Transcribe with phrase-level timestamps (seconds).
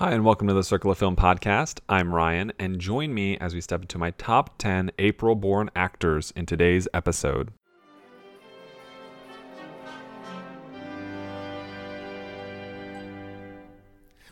[0.00, 1.80] Hi, and welcome to the Circle of Film podcast.
[1.86, 6.32] I'm Ryan, and join me as we step into my top 10 April born actors
[6.34, 7.52] in today's episode.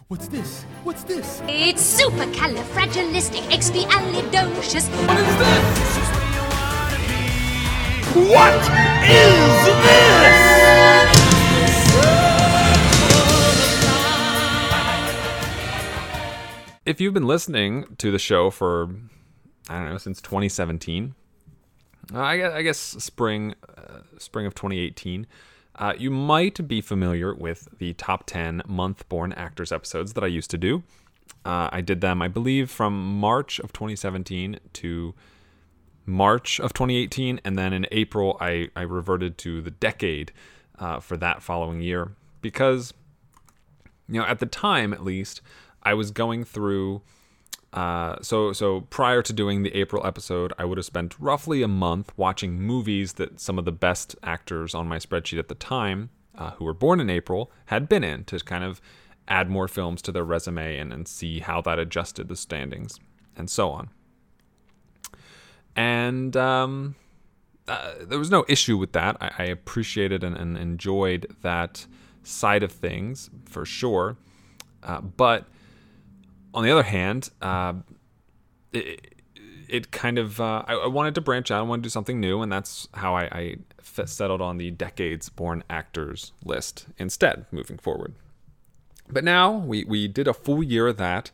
[0.06, 0.62] What's this?
[0.84, 1.42] What's this?
[1.46, 4.88] It's supercalifragilisticexpialidocious.
[5.06, 5.60] What is this?
[8.32, 8.54] What
[9.04, 10.07] is this?
[16.88, 18.88] If you've been listening to the show for,
[19.68, 21.14] I don't know, since 2017,
[22.14, 25.26] uh, I guess, I guess spring, uh, spring of 2018,
[25.74, 30.28] uh, you might be familiar with the top 10 month born actors episodes that I
[30.28, 30.82] used to do.
[31.44, 35.14] Uh, I did them, I believe, from March of 2017 to
[36.06, 40.32] March of 2018, and then in April, I, I reverted to the decade
[40.78, 42.94] uh, for that following year because,
[44.08, 45.42] you know, at the time at least,
[45.88, 47.00] I was going through.
[47.72, 51.68] Uh, so so prior to doing the April episode, I would have spent roughly a
[51.68, 56.10] month watching movies that some of the best actors on my spreadsheet at the time,
[56.36, 58.82] uh, who were born in April, had been in to kind of
[59.28, 63.00] add more films to their resume and, and see how that adjusted the standings
[63.34, 63.88] and so on.
[65.74, 66.96] And um,
[67.66, 69.16] uh, there was no issue with that.
[69.22, 71.86] I, I appreciated and, and, enjoyed that
[72.22, 74.16] side of things for sure.
[74.82, 75.46] Uh, but
[76.54, 77.74] on the other hand, uh,
[78.72, 79.14] it,
[79.68, 81.60] it kind of uh, I, I, wanted to branch out.
[81.60, 85.28] I wanted to do something new, and that's how I, I settled on the decades
[85.28, 88.14] born actors list instead, moving forward.
[89.08, 91.30] But now we we did a full year of that.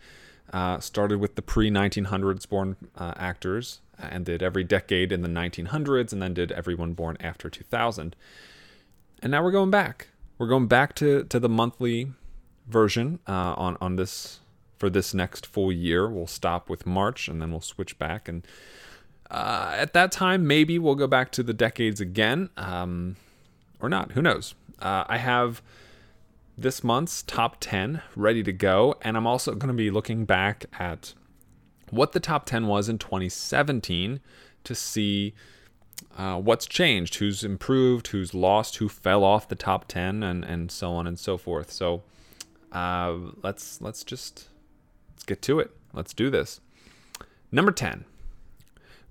[0.53, 5.29] Uh, started with the pre 1900s born uh, actors and did every decade in the
[5.29, 8.15] 1900s, and then did everyone born after 2000.
[9.23, 10.09] And now we're going back.
[10.39, 12.13] We're going back to to the monthly
[12.69, 14.41] version uh, on on this
[14.77, 16.09] for this next full year.
[16.09, 18.29] We'll stop with March and then we'll switch back.
[18.29, 18.47] And
[19.31, 23.17] uh, at that time, maybe we'll go back to the decades again um,
[23.81, 24.13] or not.
[24.13, 24.55] Who knows?
[24.81, 25.63] Uh, I have
[26.57, 28.97] this month's top 10 ready to go.
[29.03, 31.15] And I'm also going to be looking back at
[31.91, 34.21] what the top 10 was in 2017
[34.65, 35.35] to see.
[36.17, 40.71] Uh, what's changed, who's improved, who's lost, who fell off the top 10 and, and
[40.71, 41.71] so on and so forth.
[41.73, 42.03] So
[42.75, 44.49] uh, let's let's just
[45.27, 45.71] get to it.
[45.93, 46.61] Let's do this.
[47.51, 48.05] Number 10.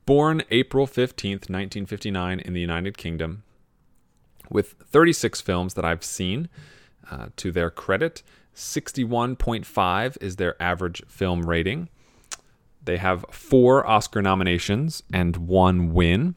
[0.06, 3.44] Born April 15th, 1959, in the United Kingdom,
[4.50, 6.50] with 36 films that I've seen
[7.10, 8.22] uh, to their credit.
[8.54, 11.90] 61.5 is their average film rating.
[12.84, 16.36] They have four Oscar nominations and one win,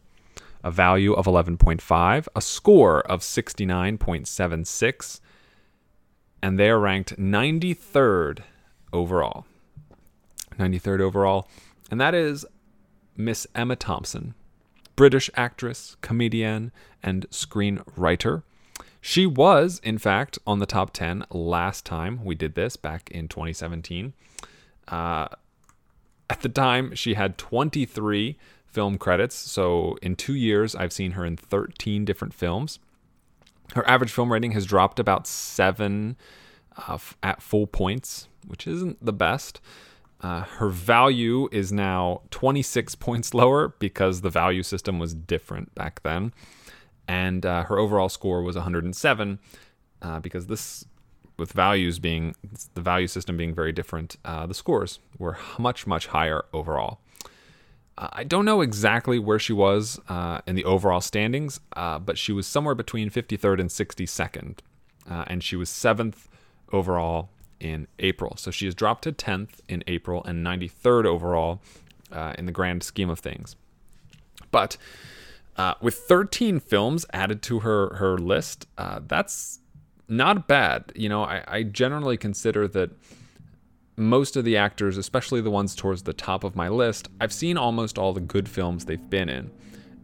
[0.63, 5.21] a value of 11.5, a score of 69.76,
[6.41, 8.43] and they are ranked 93rd
[8.93, 9.45] overall.
[10.59, 11.49] 93rd overall,
[11.91, 12.45] and that is
[13.17, 14.35] Miss Emma Thompson,
[14.95, 16.73] British actress, comedian,
[17.03, 18.43] and screenwriter.
[19.01, 23.29] She was, in fact, on the top 10 last time we did this back in
[23.29, 24.15] 2017.
[24.89, 25.29] Uh,
[26.29, 29.35] at the time, she had 23 film credits.
[29.35, 32.79] So in two years, I've seen her in 13 different films.
[33.75, 36.17] Her average film rating has dropped about seven
[36.89, 39.61] uh, at full points, which isn't the best.
[40.27, 46.03] Uh, her value is now 26 points lower because the value system was different back
[46.03, 46.33] then.
[47.07, 49.39] And uh, her overall score was 107
[50.03, 50.85] uh, because this,
[51.39, 52.35] with values being,
[52.75, 56.99] the value system being very different, uh, the scores were much, much higher overall.
[57.97, 62.33] Uh, I don't know exactly where she was uh, in the overall standings, but she
[62.33, 64.59] was somewhere between 53rd and 62nd.
[65.07, 66.29] and she was seventh
[66.73, 67.29] overall
[67.61, 68.37] in April.
[68.37, 71.61] So she has dropped to 10th in April and 93rd overall
[72.13, 73.57] uh, in the grand scheme of things.
[74.51, 74.77] But
[75.57, 79.61] uh, with 13 films added to her her list, uh, that's
[80.09, 80.93] not bad.
[80.95, 82.91] You know, I, I generally consider that
[83.97, 87.57] most of the actors, especially the ones towards the top of my list, I've seen
[87.57, 89.51] almost all the good films they've been in.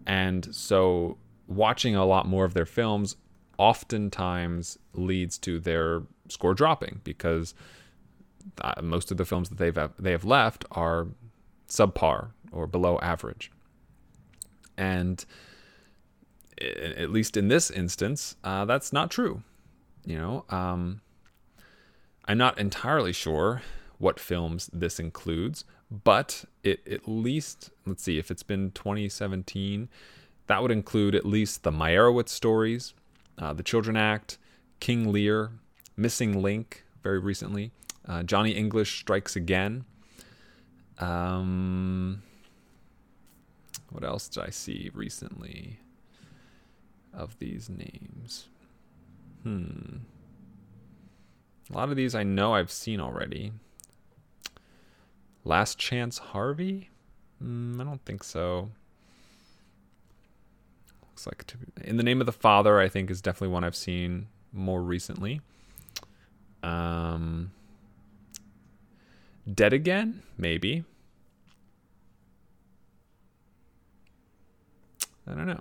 [0.07, 3.17] And so watching a lot more of their films
[3.59, 7.55] oftentimes leads to their score dropping because
[8.61, 11.09] uh, most of the films that they've they have left are
[11.69, 13.51] subpar or below average.
[14.77, 15.25] And
[16.61, 19.43] at least in this instance, uh, that's not true.
[20.05, 21.01] You know, um,
[22.27, 23.63] I'm not entirely sure
[23.99, 29.89] what films this includes, but it at least let's see if it's been 2017,
[30.47, 32.95] that would include at least the Meyerowitz stories,
[33.39, 34.39] uh, the Children Act,
[34.81, 35.53] King Lear,
[35.97, 37.73] Missing Link very recently,
[38.07, 39.85] Uh, Johnny English Strikes Again.
[40.99, 42.23] Um,
[43.91, 45.79] what else did I see recently
[47.13, 48.49] of these names?
[49.43, 49.99] Hmm.
[51.71, 53.53] A lot of these I know I've seen already.
[55.45, 56.91] Last Chance Harvey?
[57.43, 58.71] Mm, I don't think so.
[61.09, 63.77] Looks like to, In the Name of the Father, I think is definitely one I've
[63.77, 65.41] seen more recently.
[66.63, 67.53] Um,
[69.53, 70.85] Dead Again, maybe.
[75.27, 75.61] I don't know.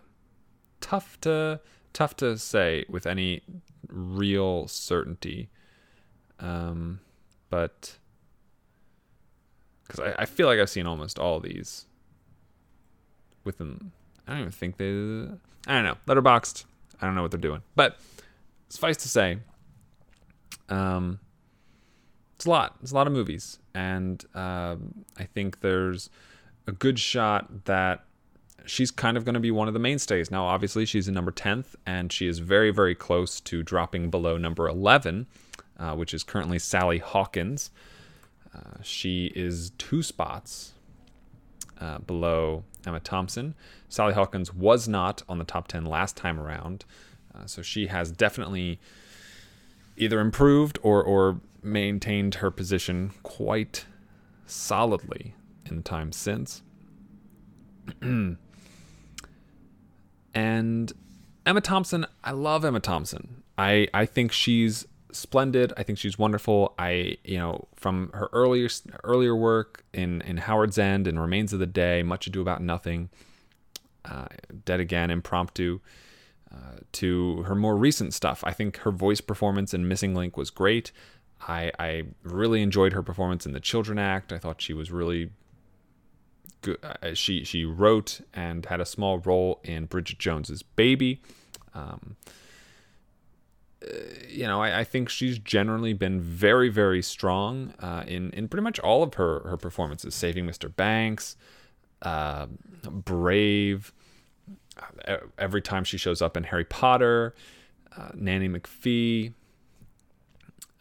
[0.80, 1.59] Tough to
[1.94, 3.42] tough to say with any
[3.88, 5.50] real certainty.
[6.39, 7.00] Um,
[7.50, 7.98] but
[9.83, 11.86] because I, I feel like I've seen almost all these
[13.44, 13.92] within.
[14.27, 14.88] I don't even think they.
[15.68, 15.98] I don't know.
[16.07, 16.65] Letterboxd.
[17.01, 17.98] I don't know what they're doing, but
[18.69, 19.39] suffice to say,
[20.71, 21.19] um,
[22.35, 22.75] it's a lot.
[22.81, 26.09] It's a lot of movies, and um, I think there's
[26.65, 28.06] a good shot that
[28.65, 30.31] she's kind of going to be one of the mainstays.
[30.31, 34.38] Now, obviously, she's in number 10th, and she is very, very close to dropping below
[34.38, 35.27] number 11,
[35.77, 37.69] uh, which is currently Sally Hawkins.
[38.56, 40.74] Uh, she is two spots
[41.79, 43.56] uh, below Emma Thompson.
[43.88, 46.85] Sally Hawkins was not on the top 10 last time around,
[47.35, 48.79] uh, so she has definitely
[49.97, 53.85] either improved or, or maintained her position quite
[54.45, 55.35] solidly
[55.65, 56.61] in the time since.
[58.01, 58.38] and
[61.45, 63.43] Emma Thompson, I love Emma Thompson.
[63.57, 65.73] I, I think she's splendid.
[65.77, 66.73] I think she's wonderful.
[66.79, 68.69] I, you know, from her earlier
[69.03, 73.09] earlier work in in Howard's End and Remains of the Day, Much Ado About Nothing,
[74.05, 74.27] uh,
[74.65, 75.79] Dead Again, Impromptu,
[76.53, 78.44] uh, to her more recent stuff.
[78.45, 80.92] I think her voice performance in Missing Link was great.
[81.48, 84.31] I I really enjoyed her performance in The Children Act.
[84.31, 85.31] I thought she was really
[86.62, 86.77] good.
[86.83, 91.21] Uh, she she wrote and had a small role in Bridget Jones's Baby.
[91.74, 92.18] Um,
[94.27, 98.63] you know, I, I, think she's generally been very, very strong uh, in in pretty
[98.63, 100.13] much all of her her performances.
[100.13, 100.74] Saving Mr.
[100.74, 101.36] Banks,
[102.01, 102.48] uh,
[102.83, 103.94] Brave.
[105.38, 107.36] Every time she shows up in Harry Potter,
[107.95, 109.33] uh, Nanny McPhee.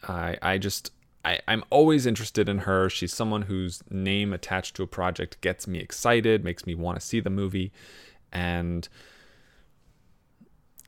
[0.07, 0.91] I I just
[1.23, 2.89] I, I'm always interested in her.
[2.89, 7.05] She's someone whose name attached to a project gets me excited, makes me want to
[7.05, 7.71] see the movie,
[8.31, 8.87] and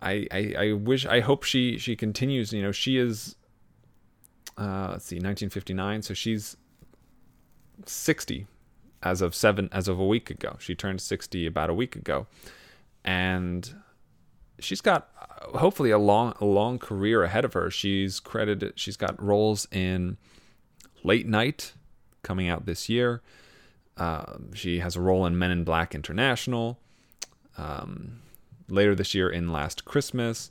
[0.01, 2.51] I, I, I wish I hope she she continues.
[2.51, 3.35] You know, she is
[4.57, 6.57] uh, let's see, 1959, so she's
[7.85, 8.47] 60
[9.01, 10.57] as of seven as of a week ago.
[10.59, 12.27] She turned 60 about a week ago,
[13.03, 13.73] and
[14.59, 17.69] she's got uh, hopefully a long a long career ahead of her.
[17.69, 18.73] She's credited.
[18.75, 20.17] She's got roles in
[21.03, 21.73] Late Night
[22.21, 23.21] coming out this year.
[23.97, 26.79] Um, she has a role in Men in Black International.
[27.57, 28.21] Um,
[28.69, 30.49] later this year in Last Christmas,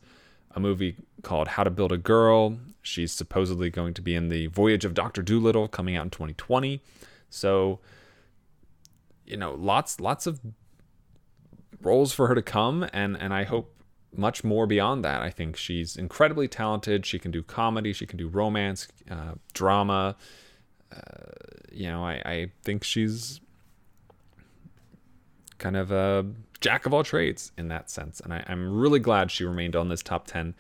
[0.55, 2.59] a movie called How to Build a Girl.
[2.83, 6.81] She's supposedly going to be in the Voyage of Doctor Dolittle coming out in 2020.
[7.31, 7.81] So,
[9.27, 10.41] you know, lots lots of
[11.83, 13.75] roles for her to come, and and I hope
[14.15, 15.23] much more beyond that.
[15.23, 17.07] I think she's incredibly talented.
[17.07, 20.17] She can do comedy, she can do romance, uh, drama.
[20.95, 20.99] Uh,
[21.71, 23.41] you know, I, I think she's
[25.59, 26.27] kind of a
[26.61, 28.21] jack of all trades in that sense.
[28.21, 30.55] And I, am really glad she remained on this top 10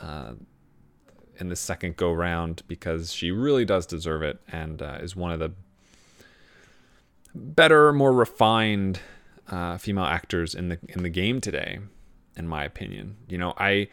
[0.00, 0.32] uh,
[1.38, 5.30] in the second go round because she really does deserve it and uh, is one
[5.32, 5.52] of the
[7.34, 9.00] better, more refined
[9.48, 11.78] uh, female actors in the in the game today,
[12.36, 13.16] in my opinion.
[13.28, 13.88] You know, I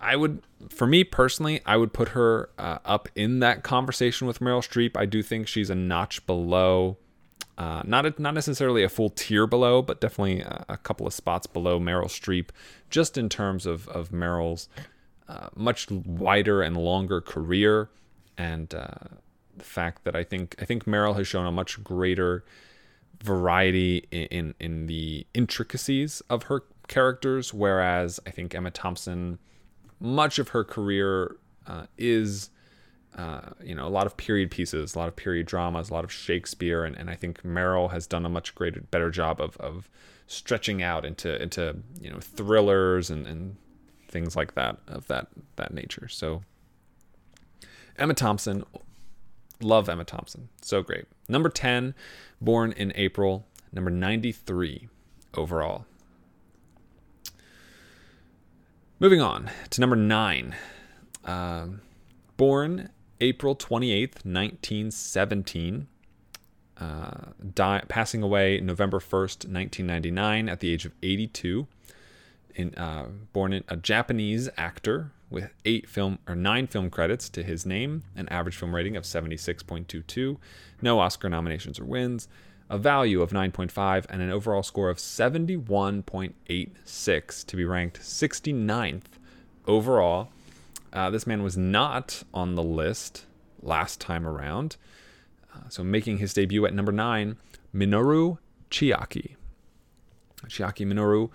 [0.00, 4.40] I would, for me personally, I would put her uh, up in that conversation with
[4.40, 4.96] Meryl Streep.
[4.96, 6.96] I do think she's a notch below
[7.60, 11.12] uh, not a, not necessarily a full tier below, but definitely a, a, couple of
[11.12, 12.48] spots below Meryl Streep,
[12.88, 14.70] just in terms of of Meryl's
[15.28, 17.90] uh, much wider and longer career,
[18.38, 18.94] and uh,
[19.54, 22.46] the fact that I think I think Meryl has shown a much greater
[23.22, 29.38] variety in, in, in the intricacies of her characters, whereas I think Emma Thompson,
[29.98, 31.36] much of her career
[31.66, 32.50] uh, is
[33.16, 36.04] uh, you know, a lot of period pieces, a lot of period dramas, a lot
[36.04, 39.56] of Shakespeare, and, and I think Meryl has done a much greater, better job of,
[39.56, 39.90] of
[40.26, 43.56] stretching out into into you know thrillers and, and
[44.08, 46.06] things like that of that that nature.
[46.06, 46.42] So
[47.98, 48.64] Emma Thompson,
[49.60, 51.06] love Emma Thompson, so great.
[51.28, 51.94] Number ten,
[52.40, 53.46] born in April.
[53.72, 54.88] Number ninety three
[55.34, 55.86] overall.
[58.98, 60.54] Moving on to number nine,
[61.24, 61.80] um,
[62.36, 62.90] born
[63.20, 65.86] April 28th, 1917.
[66.78, 67.10] Uh,
[67.54, 71.66] die, passing away November 1st, 1999, at the age of 82.
[72.54, 77.42] In, uh, born in a Japanese actor with eight film or nine film credits to
[77.42, 80.36] his name, an average film rating of 76.22,
[80.82, 82.28] no Oscar nominations or wins,
[82.68, 89.02] a value of 9.5, and an overall score of 71.86 to be ranked 69th
[89.66, 90.30] overall.
[90.92, 93.24] Uh, this man was not on the list
[93.62, 94.76] last time around.
[95.54, 97.36] Uh, so making his debut at number nine,
[97.74, 98.38] Minoru
[98.70, 99.36] Chiaki.
[100.46, 101.30] Chiaki Minoru,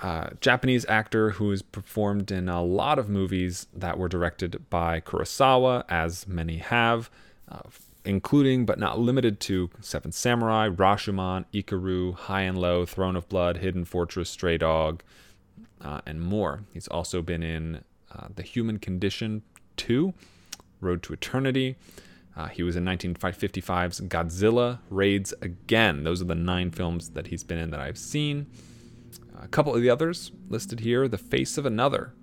[0.00, 5.00] uh, Japanese actor who has performed in a lot of movies that were directed by
[5.00, 7.10] Kurosawa, as many have,
[7.50, 7.60] uh,
[8.04, 13.58] including but not limited to Seven Samurai, Rashomon, Ikiru, High and Low, Throne of Blood,
[13.58, 15.02] Hidden Fortress, Stray Dog,
[15.80, 16.62] uh, and more.
[16.72, 17.80] He's also been in
[18.14, 19.42] uh, The Human Condition
[19.76, 20.12] 2,
[20.80, 21.76] Road to Eternity.
[22.36, 26.04] Uh, he was in 1955's Godzilla Raids Again.
[26.04, 28.46] Those are the nine films that he's been in that I've seen.
[29.40, 32.14] A couple of the others listed here The Face of Another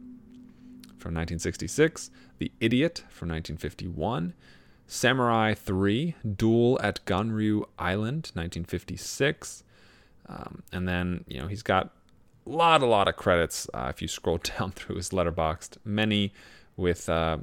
[0.97, 4.33] from 1966, The Idiot from 1951,
[4.87, 9.63] Samurai 3, Duel at Ganryu Island, 1956.
[10.27, 11.91] Um, and then, you know, he's got
[12.47, 16.33] a lot, a lot of credits uh, if you scroll down through his Letterboxd, many
[16.77, 17.37] with, uh,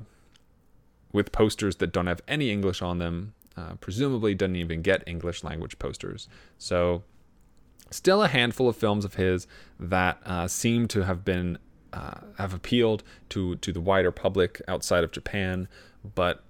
[1.12, 3.34] with posters that don't have any English on them.
[3.56, 6.28] Uh, presumably doesn't even get English language posters.
[6.56, 7.02] So,
[7.90, 9.46] still a handful of films of his
[9.78, 11.58] that uh, seem to have been
[11.92, 15.68] uh, have appealed to to the wider public outside of Japan,
[16.14, 16.42] but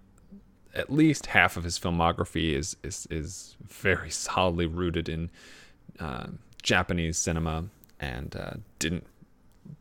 [0.75, 5.31] at least half of his filmography is is is very solidly rooted in
[5.99, 6.27] uh,
[6.63, 7.65] Japanese cinema
[7.99, 9.07] and uh, didn't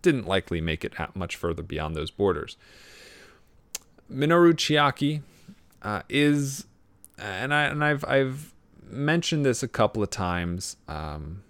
[0.01, 2.58] didn't likely make it much further beyond those borders.
[4.12, 5.22] Minoru Chiaki
[5.82, 6.66] uh, is,
[7.18, 10.78] and I and I've I've mentioned this a couple of times.
[10.88, 11.44] Um,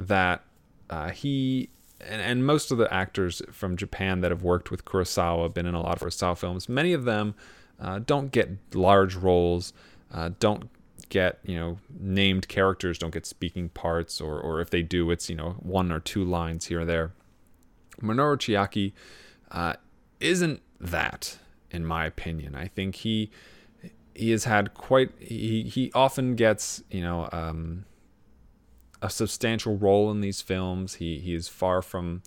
[0.00, 0.42] that
[0.88, 5.42] uh, he and, and, most of the actors from Japan that have worked with Kurosawa,
[5.42, 7.34] have been in a lot of Kurosawa films, many of them
[7.78, 9.74] uh, don't get large roles,
[10.12, 10.70] uh, don't
[11.10, 15.28] get you know named characters, don't get speaking parts, or or if they do, it's
[15.28, 17.12] you know one or two lines here or there.
[18.00, 18.92] Minoru Chiaki
[19.50, 19.74] uh,
[20.20, 21.38] isn't that,
[21.70, 22.54] in my opinion.
[22.54, 23.30] I think he
[24.14, 27.28] he has had quite he he often gets you know.
[27.32, 27.84] Um,
[29.02, 30.94] a substantial role in these films.
[30.94, 32.22] He he is far from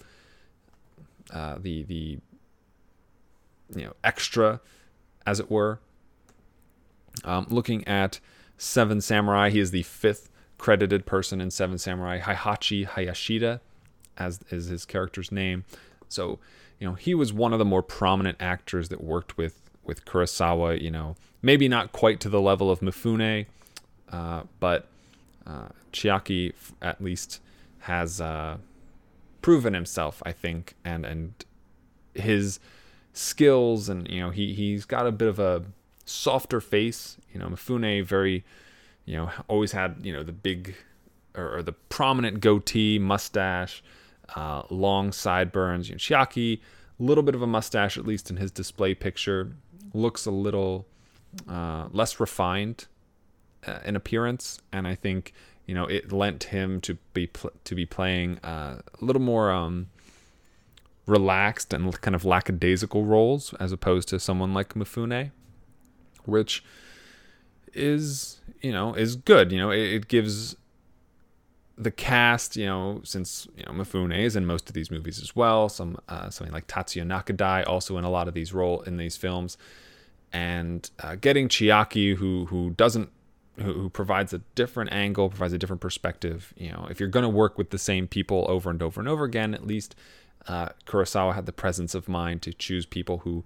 [1.31, 2.19] uh, the the
[3.75, 4.61] you know extra,
[5.25, 5.79] as it were.
[7.23, 8.19] Um, looking at
[8.57, 12.19] Seven Samurai, he is the fifth credited person in Seven Samurai.
[12.19, 13.59] Heihachi Hayashida,
[14.17, 15.65] as is his character's name.
[16.09, 16.39] So
[16.79, 20.81] you know he was one of the more prominent actors that worked with with Kurosawa.
[20.81, 23.45] You know maybe not quite to the level of Mifune,
[24.11, 24.87] uh, but
[25.45, 27.41] uh, Chiaki at least
[27.79, 28.57] has uh,
[29.41, 31.33] proven himself, I think, and and
[32.13, 32.59] his
[33.13, 35.63] skills and you know he he's got a bit of a
[36.05, 37.17] softer face.
[37.33, 38.43] You know, Mifune very,
[39.05, 40.75] you know, always had you know the big
[41.35, 43.83] or, or the prominent goatee, mustache,
[44.35, 45.89] uh, long sideburns.
[45.89, 46.59] You know, Chiaki,
[46.99, 49.55] a little bit of a mustache at least in his display picture,
[49.93, 50.87] looks a little
[51.49, 52.87] uh, less refined
[53.65, 55.33] uh, in appearance, and I think
[55.65, 59.51] you know it lent him to be pl- to be playing uh, a little more
[59.51, 59.87] um,
[61.05, 65.31] relaxed and kind of lackadaisical roles as opposed to someone like Mifune,
[66.25, 66.63] which
[67.73, 69.51] is you know is good.
[69.51, 70.55] You know it, it gives
[71.77, 75.35] the cast, you know, since you know Mifune is in most of these movies as
[75.35, 75.69] well.
[75.69, 79.17] Some uh, something like Tatsuya Nakadai also in a lot of these role in these
[79.17, 79.57] films,
[80.31, 83.09] and uh, getting Chiaki, who who doesn't
[83.57, 86.53] who, provides a different angle, provides a different perspective.
[86.57, 89.07] You know, if you're going to work with the same people over and over and
[89.07, 89.95] over again, at least
[90.47, 93.43] uh, Kurosawa had the presence of mind to choose people who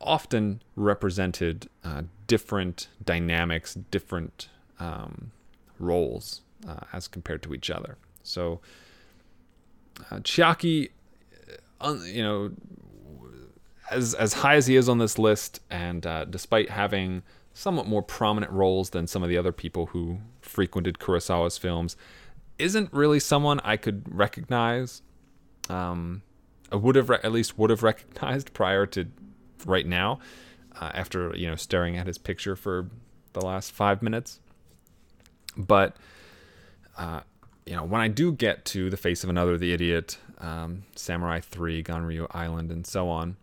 [0.00, 5.32] often represented uh, different dynamics, different um,
[5.78, 7.96] roles uh, as compared to each other.
[8.22, 8.60] So
[10.10, 10.90] uh, Chiaki,
[11.80, 12.52] uh, you know,
[13.90, 17.22] as as high as he is on this list, and uh, despite having
[17.58, 21.96] somewhat more prominent roles than some of the other people who frequented Kurosawa's films,
[22.56, 25.02] isn't really someone I could recognize.
[25.68, 26.22] Um,
[26.70, 29.08] I would have re- at least would have recognized prior to
[29.66, 30.20] right now,
[30.80, 32.90] uh, after you know staring at his picture for
[33.32, 34.38] the last five minutes.
[35.56, 35.96] But
[36.96, 37.22] uh,
[37.66, 41.40] you know, when I do get to the face of another, the idiot, um, Samurai
[41.40, 43.36] Three, Ganryu Island, and so on,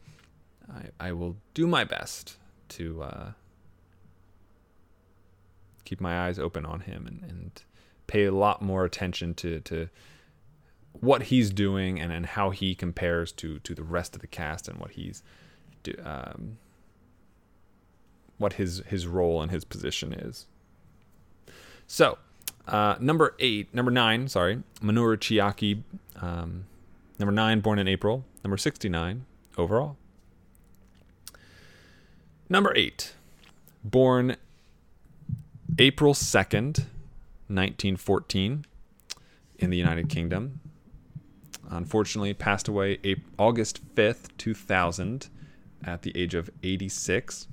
[0.73, 2.37] I, I will do my best
[2.69, 3.31] to uh,
[5.85, 7.63] keep my eyes open on him and, and
[8.07, 9.89] pay a lot more attention to, to
[10.91, 14.67] what he's doing and, and how he compares to, to the rest of the cast
[14.67, 15.23] and what he's
[15.83, 16.57] do, um,
[18.37, 20.47] what his his role and his position is.
[21.87, 22.17] So,
[22.67, 25.83] uh, number eight, number nine, sorry, Minoru Chiaki,
[26.21, 26.65] um,
[27.19, 29.25] number nine, born in April, number sixty-nine
[29.57, 29.95] overall.
[32.49, 33.13] Number eight,
[33.83, 34.35] born
[35.77, 36.85] April 2nd,
[37.47, 38.65] 1914,
[39.59, 40.61] in the United Kingdom.
[41.69, 42.97] Unfortunately, passed away
[43.37, 45.27] August 5th, 2000,
[45.83, 47.47] at the age of 86.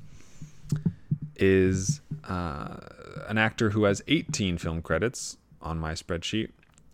[1.35, 2.77] Is uh,
[3.27, 6.51] an actor who has 18 film credits on my spreadsheet,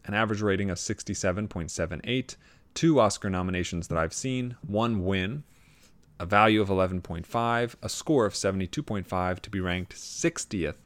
[0.06, 2.36] an average rating of 67.78,
[2.72, 5.42] two Oscar nominations that I've seen, one win,
[6.18, 10.76] a value of 11.5, a score of 72.5 to be ranked 60th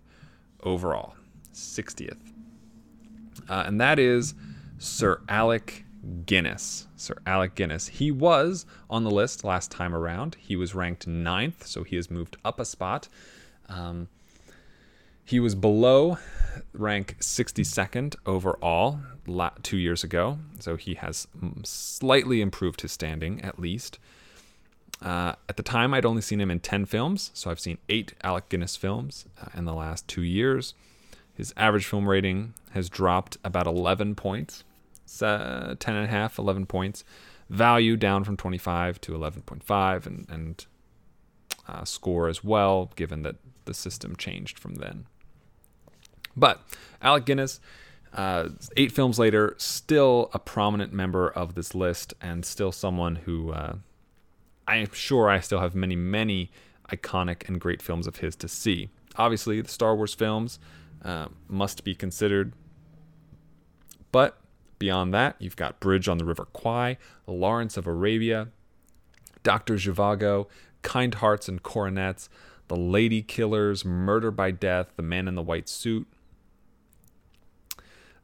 [0.63, 1.15] overall.
[1.53, 2.17] 60th.
[3.49, 4.35] Uh, and that is
[4.79, 5.85] Sir Alec
[6.27, 6.87] Guinness.
[6.97, 7.89] Sir Alec Guinness.
[7.89, 10.37] He was on the list last time around.
[10.39, 13.09] He was ranked ninth, so he has moved up a spot.
[13.69, 14.09] Um,
[15.25, 16.19] he was below
[16.73, 19.01] rank 62nd overall
[19.63, 21.29] two years ago, so he has
[21.65, 23.99] slightly improved his standing at least.
[25.03, 28.15] Uh, at the time, I'd only seen him in 10 films, so I've seen eight
[28.23, 30.75] Alec Guinness films uh, in the last two years.
[31.35, 34.63] His average film rating has dropped about 11 points,
[35.21, 37.05] uh, 10 and a half, 11 points.
[37.51, 40.67] Value down from 25 to 11.5, and, and
[41.69, 45.07] uh, score as well, given that the system changed from then.
[46.37, 46.63] But
[47.03, 47.61] Alec Guinness,
[48.15, 53.53] uh, eight films later, still a prominent member of this list, and still someone who
[53.53, 53.75] uh,
[54.73, 56.51] I am sure I still have many, many
[56.89, 58.89] iconic and great films of his to see.
[59.17, 60.59] Obviously, the Star Wars films
[61.05, 62.55] uh, must be considered,
[64.13, 64.41] but
[64.79, 68.49] beyond that, you've got Bridge on the River Kwai, Lawrence of Arabia,
[69.43, 69.75] Dr.
[69.75, 70.47] Zhivago,
[70.81, 72.31] Kind Hearts and Coronets,
[72.69, 76.09] The Lady Killers, Murder by Death, The Man in the White Suit,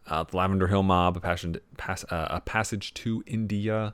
[0.07, 3.93] uh, The Lavender Hill Mob, A, Passion, Pass, uh, a Passage to India,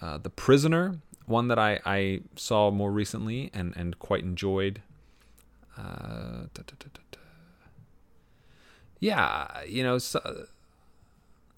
[0.00, 4.82] uh, The Prisoner, one that I, I saw more recently and, and quite enjoyed.
[5.76, 6.88] Uh, da, da, da,
[9.00, 10.46] yeah, you know, so,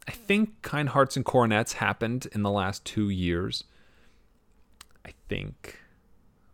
[0.07, 3.65] I think Kind Hearts and Coronets happened in the last two years.
[5.05, 5.79] I think.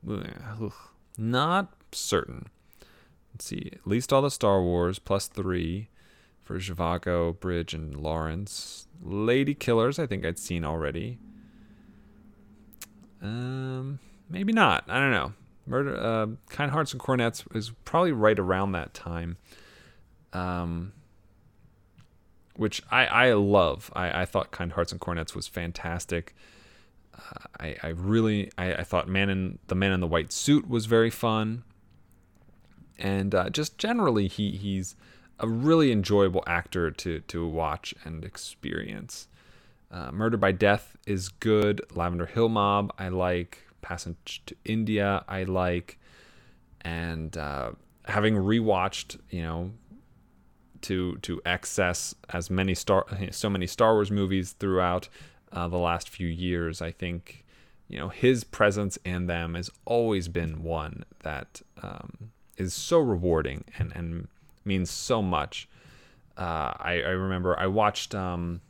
[0.09, 0.73] Ugh,
[1.17, 2.47] not certain.
[3.33, 3.71] Let's see.
[3.73, 5.89] At least all the Star Wars plus three
[6.43, 8.87] for Zhivago, Bridge, and Lawrence.
[9.03, 11.19] Lady Killers, I think I'd seen already.
[13.25, 14.85] Um, maybe not.
[14.87, 15.33] I don't know.
[15.67, 19.39] Murder, uh, Kind Hearts and Coronets is probably right around that time.
[20.35, 20.93] Um,
[22.57, 23.91] which I, I love.
[23.95, 26.35] I, I thought Kind Hearts and Coronets was fantastic.
[27.15, 30.69] Uh, I, I really I, I thought Man in the Man in the White Suit
[30.69, 31.65] was very fun,
[32.99, 34.97] and uh, just generally he he's
[35.41, 39.29] a really enjoyable actor to to watch and experience.
[39.95, 41.81] Uh, Murder by Death is good.
[41.95, 43.63] Lavender Hill Mob I like.
[43.81, 45.99] Passage to India I like,
[46.81, 47.73] and uh,
[48.07, 49.73] having rewatched you know
[50.81, 55.09] to to access as many star so many Star Wars movies throughout
[55.53, 56.83] uh, the last few years.
[56.83, 57.45] I think
[57.87, 63.65] you know his presence in them has always been one that um, is so rewarding
[63.79, 64.29] and and
[64.65, 65.69] means so much.
[66.37, 68.61] Uh, I, I remember I watched um,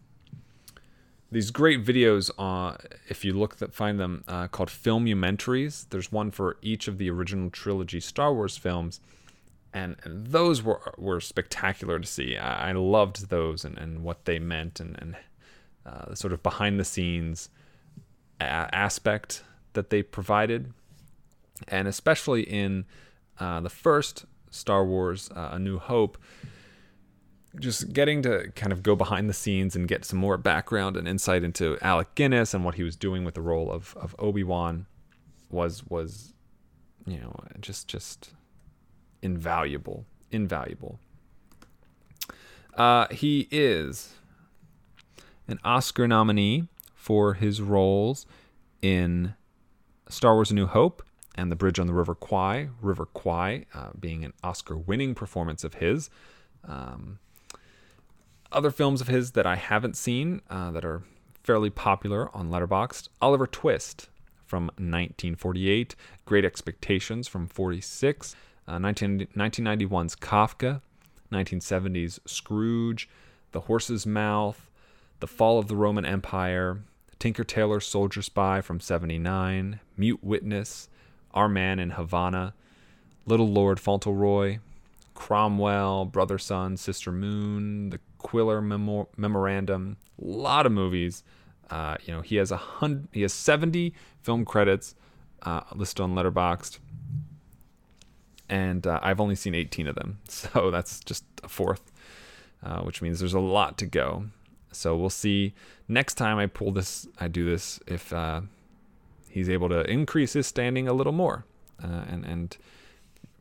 [1.35, 5.87] these great videos on if you look that find them uh, called filmumentaries.
[5.91, 9.01] There's one for each of the original trilogy Star Wars films
[9.75, 12.39] and, and those were were spectacular to see.
[12.39, 15.17] I, I loved those and, and what they meant and and
[15.85, 17.51] uh, the sort of behind the scenes
[18.41, 19.43] a- aspect
[19.75, 20.73] that they provided,
[21.69, 22.87] and especially in
[23.41, 26.17] uh, the first Star Wars: uh, A New Hope.
[27.61, 31.07] Just getting to kind of go behind the scenes and get some more background and
[31.07, 34.43] insight into Alec Guinness and what he was doing with the role of, of Obi
[34.43, 34.87] Wan
[35.51, 36.35] was was
[37.07, 38.33] you know just just
[39.23, 40.05] invaluable.
[40.31, 40.99] Invaluable.
[42.77, 44.15] Uh, he is
[45.47, 48.27] an Oscar nominee for his roles
[48.83, 49.35] in
[50.09, 51.03] Star Wars A New Hope
[51.35, 52.69] and The Bridge on the River Kwai.
[52.81, 56.11] River Kwai uh, being an Oscar winning performance of his.
[56.67, 57.19] Um,
[58.55, 61.03] other films of his that I haven't seen uh, that are
[61.43, 63.09] fairly popular on Letterboxd.
[63.21, 64.09] Oliver Twist
[64.47, 68.37] from 1948, Great Expectations from 46,
[68.67, 70.81] uh, 19, 1991's Kafka,
[71.33, 73.09] 1970's Scrooge,
[73.53, 74.71] The Horse's Mouth,
[75.21, 76.81] The Fall of the Roman Empire,
[77.19, 80.89] Tinker Tailor Soldier Spy from 79, Mute Witness,
[81.33, 82.55] Our Man in Havana,
[83.27, 84.59] Little Lord Fauntleroy,
[85.15, 91.23] Cromwell, Brother Sun, Sister Moon, The Quiller Memo- Memorandum, a lot of movies.
[91.71, 94.95] Uh, you know, he has a hundred, he has 70 film credits
[95.43, 96.79] uh, listed on Letterboxd,
[98.49, 101.93] and uh, I've only seen 18 of them, so that's just a fourth,
[102.63, 104.25] uh, which means there's a lot to go.
[104.73, 105.55] So we'll see
[105.87, 108.41] next time I pull this, I do this, if uh,
[109.29, 111.45] he's able to increase his standing a little more,
[111.83, 112.57] uh, and and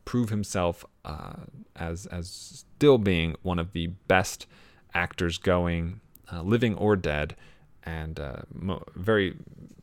[0.04, 0.84] prove himself
[1.74, 4.46] as as still being one of the best
[4.94, 6.00] actors going,
[6.32, 7.36] uh, living or dead,
[7.82, 9.36] and uh, mo- very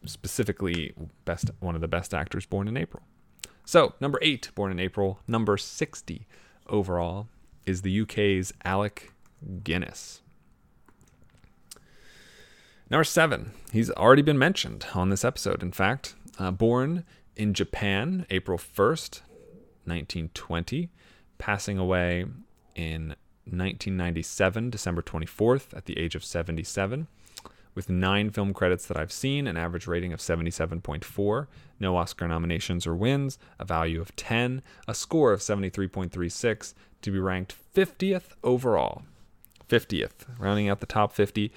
[0.05, 0.93] specifically
[1.25, 3.03] best one of the best actors born in April.
[3.65, 6.25] So number eight, born in April, number sixty
[6.67, 7.27] overall
[7.65, 9.11] is the UK's Alec
[9.63, 10.21] Guinness.
[12.89, 15.63] Number seven, he's already been mentioned on this episode.
[15.63, 17.05] In fact, uh, born
[17.37, 19.21] in Japan, April 1st,
[19.85, 20.89] 1920,
[21.37, 22.25] passing away
[22.75, 27.07] in 1997, December 24th, at the age of 77,
[27.73, 31.47] with nine film credits that I've seen, an average rating of 77.4,
[31.79, 37.19] no Oscar nominations or wins, a value of 10, a score of 73.36, to be
[37.19, 39.03] ranked 50th overall.
[39.69, 41.51] 50th, rounding out the top 50,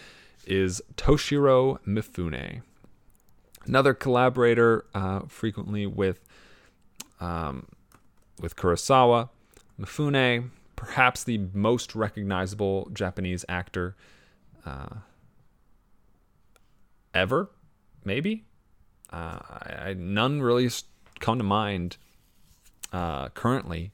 [0.47, 2.63] is Toshiro Mifune.
[3.67, 6.21] Another collaborator uh, frequently with
[7.21, 7.67] um,
[8.41, 9.31] with Kurosawa,
[9.81, 13.97] Mifune, perhaps the most recognizable Japanese actor
[14.67, 14.97] uh,
[17.13, 17.51] ever,
[18.05, 18.45] maybe.
[19.13, 20.69] Uh, I, I, none really
[21.21, 21.97] come to mind
[22.93, 23.93] uh, currently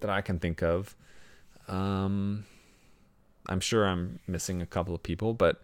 [0.00, 0.94] that I can think of.
[1.66, 2.44] Um,
[3.48, 5.60] I'm sure I'm missing a couple of people, but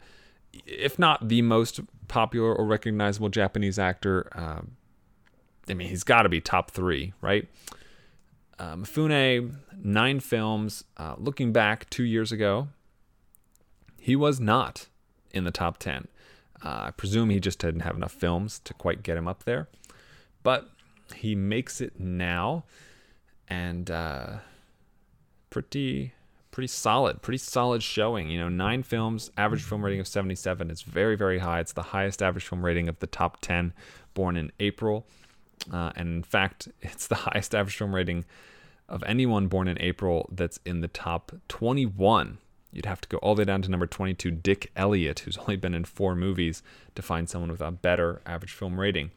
[0.66, 4.62] if not the most popular or recognizable Japanese actor, uh,
[5.68, 7.48] I mean, he's got to be top three, right?
[8.58, 10.84] Uh, Mifune, nine films.
[10.96, 12.68] Uh, looking back two years ago,
[13.98, 14.88] he was not
[15.32, 16.08] in the top 10.
[16.64, 19.68] Uh, I presume he just didn't have enough films to quite get him up there.
[20.42, 20.68] But
[21.14, 22.64] he makes it now,
[23.48, 24.36] and uh,
[25.50, 26.12] pretty
[26.50, 28.30] pretty solid, pretty solid showing.
[28.30, 31.58] You know, nine films, average film rating of 77 is very, very high.
[31.58, 33.72] It's the highest average film rating of the top 10
[34.14, 35.04] born in April.
[35.72, 38.24] Uh, and in fact, it's the highest average film rating
[38.88, 42.38] of anyone born in April that's in the top 21.
[42.72, 45.56] You'd have to go all the way down to number 22, Dick Elliott, who's only
[45.56, 46.62] been in four movies,
[46.94, 49.10] to find someone with a better average film rating.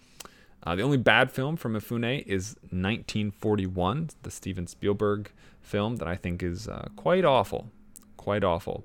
[0.64, 5.32] Uh, the only bad film from Mifune is 1941, the Steven Spielberg
[5.62, 7.70] film that I think is uh, quite awful.
[8.16, 8.84] Quite awful.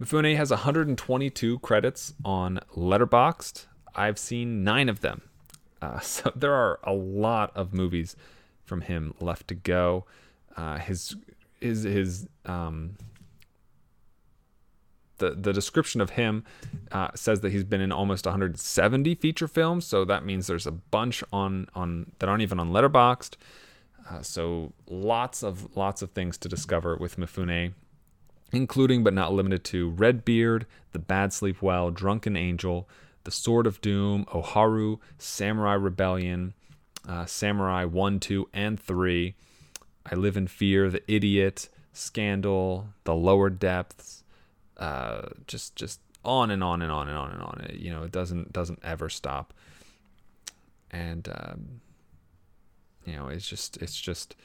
[0.00, 3.66] Mifune has 122 credits on Letterboxd.
[3.94, 5.22] I've seen nine of them.
[5.80, 8.16] Uh, so there are a lot of movies
[8.64, 10.04] from him left to go.
[10.56, 11.16] Uh, his
[11.60, 12.96] his his um,
[15.18, 16.44] the the description of him
[16.92, 19.86] uh, says that he's been in almost 170 feature films.
[19.86, 23.34] So that means there's a bunch on on that aren't even on Letterboxd.
[24.08, 27.74] Uh, so lots of lots of things to discover with Mifune,
[28.52, 32.88] including but not limited to Red Beard, The Bad Sleep Well, Drunken Angel,
[33.26, 36.54] The Sword of Doom, Oharu, Samurai Rebellion,
[37.08, 39.34] uh, Samurai 1, 2, and 3,
[40.08, 44.22] I Live in Fear, The Idiot, Scandal, The Lower Depths,
[44.76, 47.66] uh, just just on and on and on and on and on.
[47.68, 49.52] It, you know, it doesn't doesn't ever stop.
[50.92, 51.80] And um,
[53.04, 54.36] you know, it's just it's just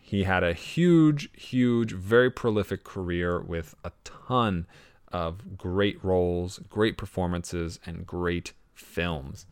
[0.00, 4.68] he had a huge, huge, very prolific career with a ton
[5.12, 9.46] of great roles, great performances, and great films.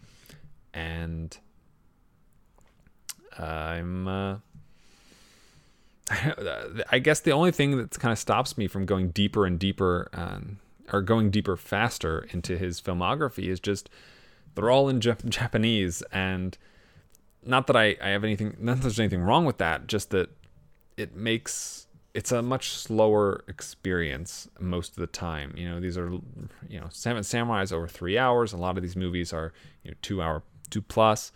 [0.72, 1.36] And
[3.38, 4.36] I'm, uh,
[6.90, 10.08] I guess the only thing that kind of stops me from going deeper and deeper,
[10.12, 10.58] um,
[10.92, 13.90] or going deeper faster into his filmography is just
[14.54, 16.56] they're all in Jap- Japanese, and
[17.44, 20.30] not that I, I have anything, not that there's anything wrong with that, just that
[20.96, 25.54] it makes it's a much slower experience most of the time.
[25.56, 26.10] You know, these are
[26.68, 28.52] you know Seven Samurais over three hours.
[28.52, 31.32] A lot of these movies are you know two hour two plus,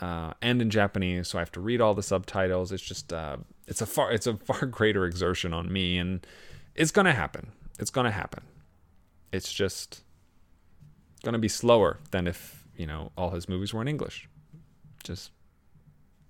[0.00, 2.72] uh, and in Japanese, so I have to read all the subtitles.
[2.72, 6.26] It's just uh, it's a far it's a far greater exertion on me, and
[6.74, 7.52] it's gonna happen.
[7.78, 8.44] It's gonna happen.
[9.32, 10.02] It's just
[11.24, 14.26] gonna be slower than if you know, all his movies were in English.
[15.04, 15.32] Just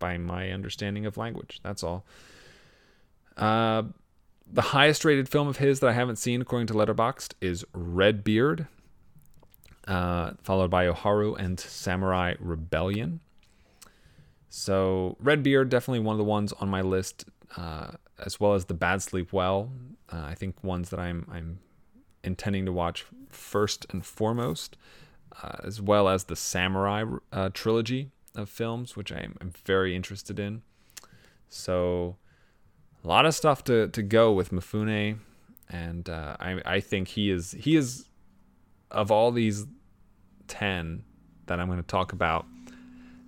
[0.00, 1.60] by my understanding of language.
[1.62, 2.04] That's all.
[3.40, 3.82] Uh,
[4.52, 8.66] the highest rated film of his that I haven't seen, according to Letterboxd, is Redbeard,
[9.88, 13.20] uh, followed by Oharu and Samurai Rebellion.
[14.48, 17.24] So Red Beard, definitely one of the ones on my list,
[17.56, 19.70] uh, as well as The Bad Sleep Well.
[20.12, 21.60] Uh, I think ones that I'm I'm
[22.24, 24.76] intending to watch first and foremost,
[25.42, 29.94] uh, as well as the Samurai uh, trilogy of films, which I am I'm very
[29.94, 30.62] interested in.
[31.48, 32.16] So
[33.04, 35.18] a lot of stuff to, to go with Mifune,
[35.68, 38.06] and uh, I I think he is he is
[38.90, 39.66] of all these
[40.48, 41.04] ten
[41.46, 42.46] that I'm going to talk about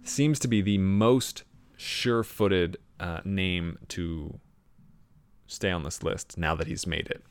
[0.02, 1.44] seems to be the most
[1.76, 4.38] sure-footed uh, name to
[5.46, 7.22] stay on this list now that he's made it.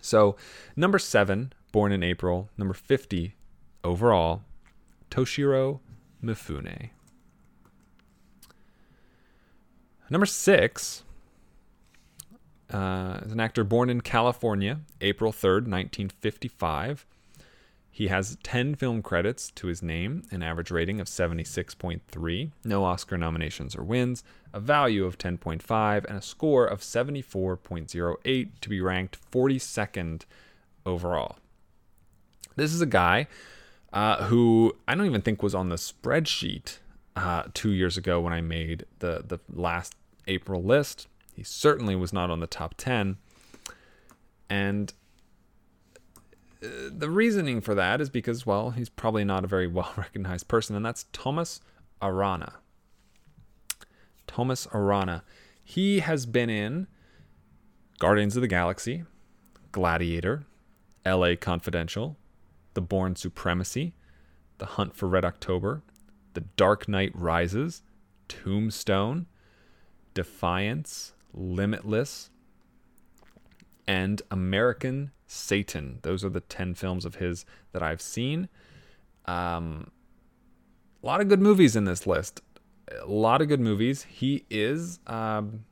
[0.00, 0.36] So
[0.76, 2.50] number seven, born in April.
[2.56, 3.34] Number fifty
[3.82, 4.42] overall,
[5.10, 5.80] Toshiro
[6.22, 6.90] Mifune.
[10.10, 11.04] Number six
[12.72, 17.06] uh, is an actor born in California, April 3rd, 1955.
[17.94, 23.18] He has 10 film credits to his name, an average rating of 76.3, no Oscar
[23.18, 29.18] nominations or wins, a value of 10.5, and a score of 74.08 to be ranked
[29.30, 30.22] 42nd
[30.86, 31.36] overall.
[32.56, 33.26] This is a guy
[33.92, 36.78] uh, who I don't even think was on the spreadsheet
[37.14, 39.94] uh, two years ago when I made the, the last
[40.26, 41.08] April list.
[41.42, 43.16] He certainly was not on the top 10.
[44.48, 44.92] And
[46.62, 50.46] uh, the reasoning for that is because, well, he's probably not a very well recognized
[50.46, 51.60] person, and that's Thomas
[52.00, 52.52] Arana.
[54.28, 55.24] Thomas Arana.
[55.64, 56.86] He has been in
[57.98, 59.02] Guardians of the Galaxy,
[59.72, 60.44] Gladiator,
[61.04, 62.16] LA Confidential,
[62.74, 63.94] The Bourne Supremacy,
[64.58, 65.82] The Hunt for Red October,
[66.34, 67.82] The Dark Knight Rises,
[68.28, 69.26] Tombstone,
[70.14, 72.30] Defiance, Limitless,
[73.86, 75.98] and American Satan.
[76.02, 78.48] Those are the 10 films of his that I've seen.
[79.24, 79.90] Um,
[81.02, 82.42] a lot of good movies in this list.
[83.00, 84.02] A lot of good movies.
[84.02, 85.64] He is, um,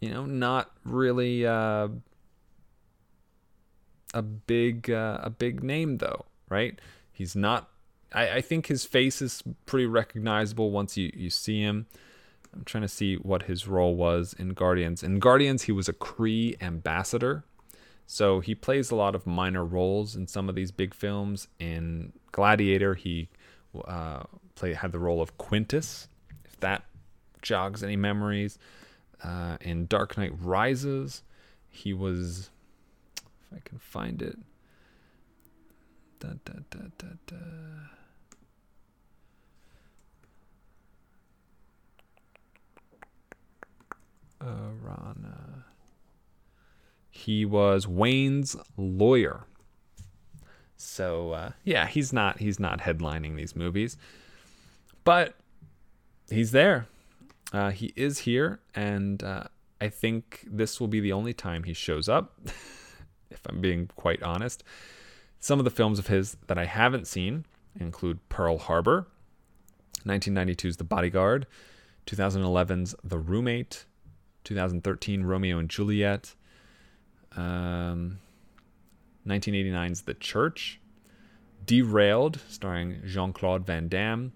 [0.00, 1.88] you know, not really uh,
[4.14, 6.78] a big uh, a big name though, right?
[7.12, 7.70] He's not.
[8.12, 11.86] I, I think his face is pretty recognizable once you you see him.
[12.54, 15.02] I'm trying to see what his role was in Guardians.
[15.02, 17.44] In Guardians, he was a Kree ambassador.
[18.06, 21.46] So he plays a lot of minor roles in some of these big films.
[21.58, 23.28] In Gladiator, he
[23.86, 24.22] uh,
[24.54, 26.08] played had the role of Quintus,
[26.44, 26.84] if that
[27.42, 28.58] jogs any memories.
[29.22, 31.22] Uh, in Dark Knight Rises,
[31.68, 32.50] he was,
[33.16, 34.38] if I can find it.
[36.20, 37.36] Da, da, da, da, da.
[44.40, 45.64] Arana.
[47.10, 49.44] He was Wayne's lawyer.
[50.76, 53.96] So uh, yeah, he's not he's not headlining these movies,
[55.04, 55.34] but
[56.30, 56.86] he's there.
[57.52, 59.44] Uh, he is here, and uh,
[59.80, 62.38] I think this will be the only time he shows up.
[63.30, 64.62] if I'm being quite honest,
[65.40, 67.44] some of the films of his that I haven't seen
[67.78, 69.06] include Pearl Harbor,
[70.04, 71.46] 1992's The Bodyguard,
[72.06, 73.84] 2011's The Roommate,
[74.48, 76.34] 2013 Romeo and Juliet,
[77.36, 78.18] um,
[79.26, 80.80] 1989's The Church,
[81.66, 84.32] Derailed, starring Jean Claude Van Damme,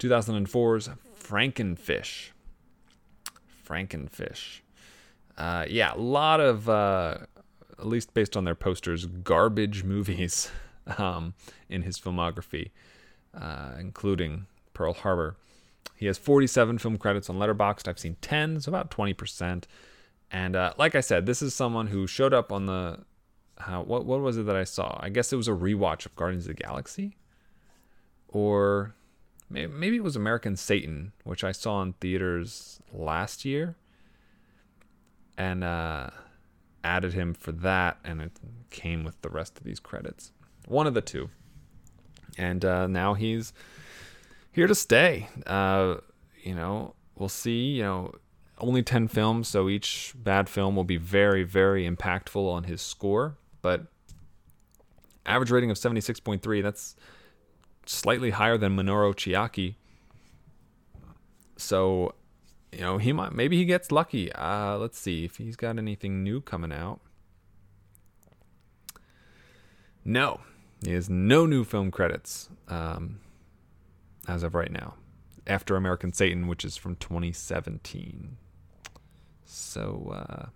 [0.00, 2.30] 2004's Frankenfish.
[3.64, 4.60] Frankenfish.
[5.38, 7.18] Uh, yeah, a lot of, uh,
[7.78, 10.50] at least based on their posters, garbage movies
[10.98, 11.34] um,
[11.68, 12.72] in his filmography,
[13.32, 15.36] uh, including Pearl Harbor.
[16.04, 17.88] He has 47 film credits on Letterboxd.
[17.88, 19.64] I've seen 10, so about 20%.
[20.30, 22.98] And uh, like I said, this is someone who showed up on the.
[23.56, 24.98] Uh, what what was it that I saw?
[25.00, 27.16] I guess it was a rewatch of Guardians of the Galaxy,
[28.28, 28.94] or
[29.48, 33.74] maybe, maybe it was American Satan, which I saw in theaters last year,
[35.38, 36.10] and uh,
[36.82, 38.32] added him for that, and it
[38.68, 40.32] came with the rest of these credits.
[40.66, 41.30] One of the two,
[42.36, 43.54] and uh, now he's
[44.54, 45.28] here to stay.
[45.46, 45.96] Uh,
[46.42, 47.72] you know, we'll see.
[47.72, 48.12] You know,
[48.58, 53.36] only 10 films, so each bad film will be very, very impactful on his score.
[53.62, 53.86] But
[55.26, 56.96] average rating of 76.3, that's
[57.86, 59.74] slightly higher than Minoru Chiaki.
[61.56, 62.14] So,
[62.72, 64.32] you know, he might maybe he gets lucky.
[64.32, 67.00] Uh, let's see if he's got anything new coming out.
[70.04, 70.40] No,
[70.84, 73.20] He has no new film credits um,
[74.28, 74.94] as of right now,
[75.46, 78.36] after American Satan, which is from 2017.
[79.44, 80.46] So, uh,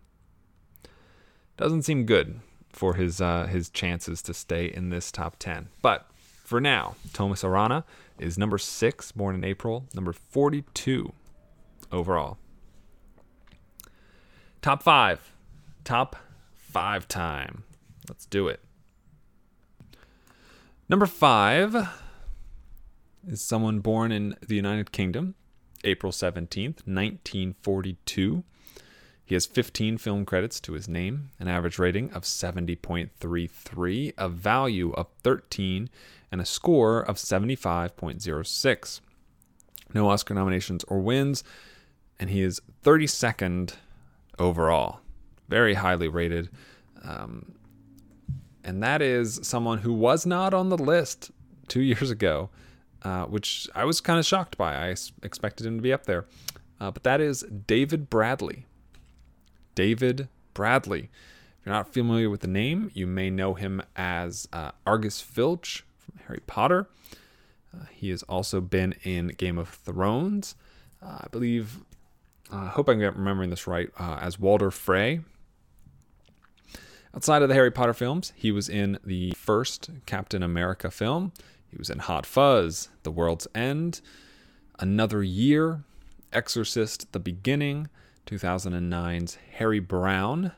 [1.57, 2.40] doesn't seem good
[2.72, 5.68] for his uh, his chances to stay in this top 10.
[5.83, 6.09] But
[6.44, 7.85] for now, Thomas Arana
[8.18, 11.12] is number six, born in April, number 42
[11.92, 12.38] overall.
[14.62, 15.33] Top five.
[15.85, 16.16] Top
[16.54, 17.64] five time.
[18.09, 18.61] Let's do it.
[20.88, 21.88] Number five
[23.26, 25.35] is someone born in the United Kingdom,
[25.85, 28.44] April 17th, 1942.
[29.24, 34.92] He has 15 film credits to his name, an average rating of 70.33, a value
[34.92, 35.90] of 13,
[36.33, 39.00] and a score of 75.06.
[39.94, 41.44] No Oscar nominations or wins,
[42.18, 43.74] and he is 32nd
[44.38, 45.00] overall.
[45.48, 46.48] Very highly rated.
[47.02, 47.54] Um,
[48.64, 51.31] and that is someone who was not on the list
[51.68, 52.50] two years ago,
[53.02, 54.74] uh, which I was kind of shocked by.
[54.74, 56.26] I expected him to be up there.
[56.80, 58.66] Uh, but that is David Bradley.
[59.74, 61.11] David Bradley.
[61.58, 65.84] If you're not familiar with the name, you may know him as uh, Argus Filch
[65.98, 66.88] from Harry Potter.
[67.74, 70.54] Uh, he has also been in Game of Thrones.
[71.02, 71.80] Uh, I believe,
[72.52, 75.20] I hope I'm remembering this right, as Walder Frey.
[77.14, 81.32] Outside of the Harry Potter films, he was in the first Captain America film.
[81.70, 84.00] He was in Hot Fuzz, The World's End,
[84.78, 85.85] Another Year,
[86.33, 87.88] Exorcist, The Beginning,
[88.26, 90.52] 2009's Harry Brown,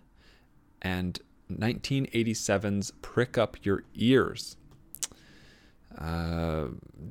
[0.83, 1.21] and
[1.51, 4.57] 1987's Prick Up Your Ears.
[5.99, 6.67] Uh,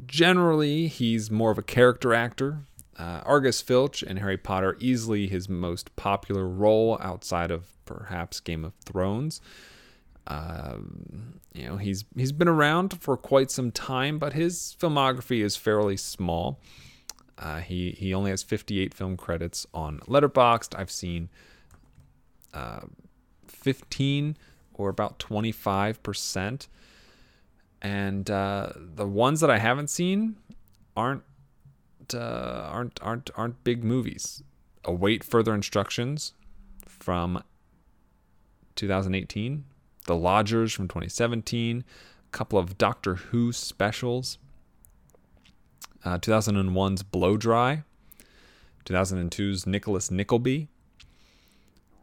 [0.07, 2.59] generally, he's more of a character actor.
[2.97, 8.65] Uh, Argus Filch in Harry Potter, easily his most popular role outside of perhaps Game
[8.65, 9.41] of Thrones.
[10.29, 15.55] Um, you know, he's he's been around for quite some time, but his filmography is
[15.55, 16.59] fairly small.
[17.37, 20.77] Uh, he he only has 58 film credits on Letterboxd.
[20.77, 21.29] I've seen
[22.53, 22.81] uh,
[23.47, 24.37] 15
[24.75, 26.67] or about 25 percent,
[27.81, 30.35] and uh, the ones that I haven't seen
[30.95, 31.23] aren't
[32.13, 34.43] uh, aren't aren't aren't big movies.
[34.85, 36.33] Await further instructions
[36.85, 37.43] from
[38.75, 39.65] 2018,
[40.09, 44.39] The Lodgers from 2017, a couple of Doctor Who specials,
[46.03, 47.83] uh, 2001's Blow Dry,
[48.85, 50.67] 2002's Nicholas Nickleby,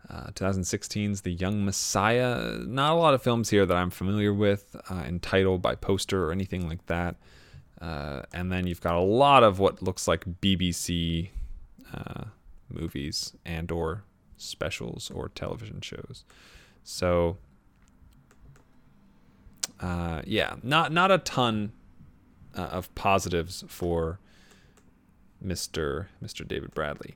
[0.08, 2.58] uh, 2016's The Young Messiah.
[2.58, 6.28] Not a lot of films here that I'm familiar with, uh, in title by poster
[6.28, 7.16] or anything like that.
[7.80, 11.30] Uh, and then you've got a lot of what looks like BBC
[11.92, 12.26] uh,
[12.68, 14.04] movies and or
[14.36, 16.24] specials or television shows.
[16.84, 17.38] So
[19.80, 21.72] uh, yeah, not not a ton
[22.56, 24.18] uh, of positives for
[25.44, 26.06] Mr.
[26.22, 26.46] Mr.
[26.46, 27.14] David Bradley.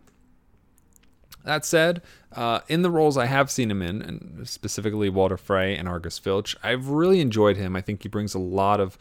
[1.44, 5.74] That said, uh, in the roles I have seen him in, and specifically Walder Frey
[5.74, 7.74] and Argus Filch, I've really enjoyed him.
[7.74, 8.98] I think he brings a lot of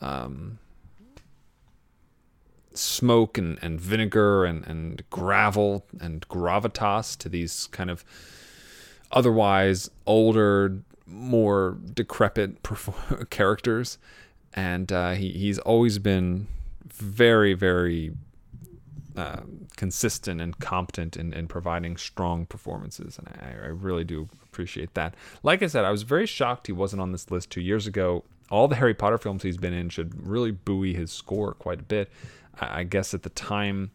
[0.00, 0.58] um,
[2.74, 8.04] smoke and, and vinegar and, and gravel and gravitas to these kind of
[9.12, 12.58] otherwise older, more decrepit
[13.30, 13.98] characters.
[14.54, 16.48] And uh, he, he's always been
[16.84, 18.12] very, very
[19.16, 19.40] uh,
[19.76, 23.18] consistent and competent in, in providing strong performances.
[23.18, 25.14] And I, I really do appreciate that.
[25.42, 28.24] Like I said, I was very shocked he wasn't on this list two years ago.
[28.50, 31.84] All the Harry Potter films he's been in should really buoy his score quite a
[31.84, 32.10] bit.
[32.60, 33.90] I, I guess at the time,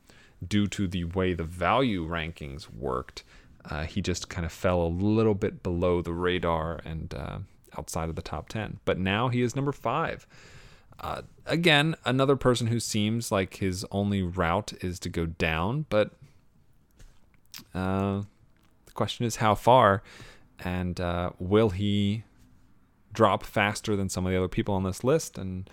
[0.48, 3.24] due to the way the value rankings worked,
[3.66, 7.40] uh, he just kind of fell a little bit below the radar and uh,
[7.78, 8.80] outside of the top 10.
[8.86, 10.28] But now he is number five.
[11.00, 16.12] Uh, again, another person who seems like his only route is to go down, but
[17.74, 18.22] uh,
[18.86, 20.04] the question is how far,
[20.60, 22.24] and uh, will he
[23.14, 25.40] drop faster than some of the other people on this list?
[25.40, 25.70] And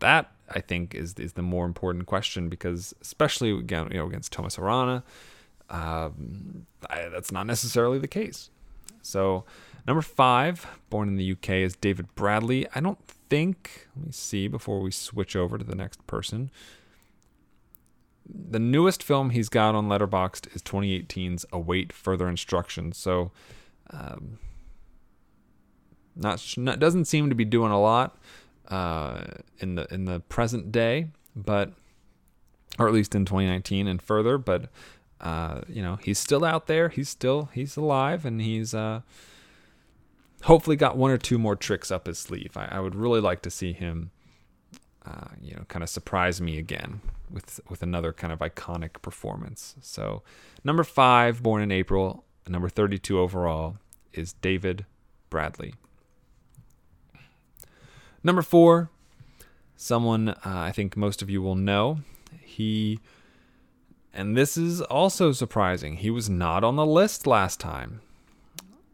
[0.00, 4.32] that I think is is the more important question because especially again you know against
[4.32, 5.04] Thomas Arana,
[5.70, 8.50] um, I, that's not necessarily the case.
[9.02, 9.44] So
[9.86, 12.66] number five, born in the UK, is David Bradley.
[12.74, 13.88] I don't think.
[13.96, 16.50] Let me see before we switch over to the next person.
[18.28, 22.98] The newest film he's got on Letterboxd is 2018's Await Further Instructions.
[22.98, 23.30] So,
[23.90, 24.38] um,
[26.14, 28.18] not, not doesn't seem to be doing a lot
[28.68, 29.24] uh,
[29.60, 31.72] in the in the present day, but
[32.78, 34.36] or at least in 2019 and further.
[34.36, 34.68] But
[35.20, 36.88] uh, you know, he's still out there.
[36.88, 39.00] He's still he's alive, and he's uh,
[40.42, 42.56] hopefully got one or two more tricks up his sleeve.
[42.56, 44.10] I, I would really like to see him,
[45.04, 47.00] uh, you know, kind of surprise me again
[47.30, 49.76] with with another kind of iconic performance.
[49.80, 50.22] So,
[50.64, 53.76] number five, born in April, number 32 overall,
[54.12, 54.86] is David
[55.30, 55.74] Bradley.
[58.22, 58.90] Number four,
[59.76, 61.98] someone uh, I think most of you will know.
[62.40, 62.98] He,
[64.12, 68.00] and this is also surprising, he was not on the list last time.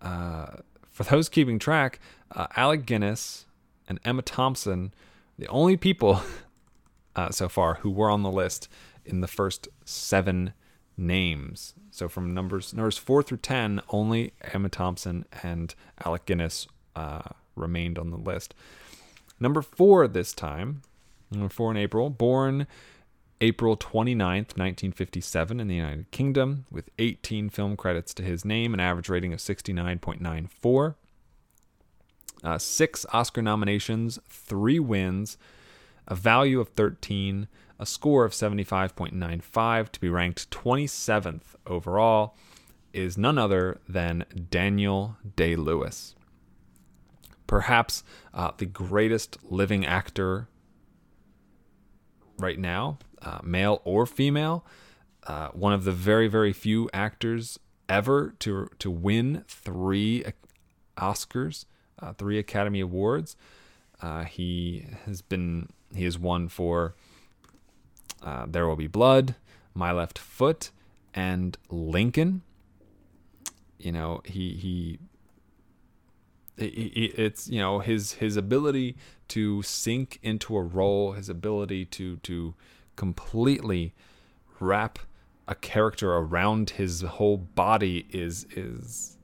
[0.03, 0.47] Uh,
[0.91, 1.99] for those keeping track,
[2.33, 3.47] uh, Alec Guinness
[3.89, 4.93] and Emma Thompson,
[5.39, 6.23] the only people
[7.17, 8.69] uh, so far who were on the list
[9.05, 10.53] in the first seven
[10.97, 11.75] names.
[11.91, 17.23] So from numbers numbers four through ten, only Emma Thompson and Alec Guinness uh,
[17.57, 18.55] remained on the list.
[19.41, 20.83] Number four this time,
[21.31, 22.67] number four in April, born
[23.41, 28.80] April 29th, 1957, in the United Kingdom, with 18 film credits to his name, an
[28.80, 30.95] average rating of 69.94.
[32.43, 35.39] Uh, six Oscar nominations, three wins,
[36.07, 42.37] a value of 13, a score of 75.95 to be ranked 27th overall,
[42.93, 46.14] is none other than Daniel Day Lewis.
[47.47, 50.49] Perhaps uh, the greatest living actor
[52.39, 54.64] right now, uh, male or female.
[55.27, 57.59] Uh, one of the very, very few actors
[57.89, 60.25] ever to to win three
[60.97, 61.64] Oscars,
[62.01, 63.37] uh, three Academy Awards.
[64.01, 66.95] Uh, he has been he has won for
[68.22, 69.35] uh, There Will Be Blood,
[69.75, 70.70] My Left Foot,
[71.14, 72.43] and Lincoln.
[73.79, 74.99] You know he he
[76.57, 78.97] it's you know his his ability
[79.29, 82.55] to sink into a role, his ability to to
[82.97, 83.95] completely
[84.61, 84.99] wrap
[85.47, 89.18] a character around his whole body is is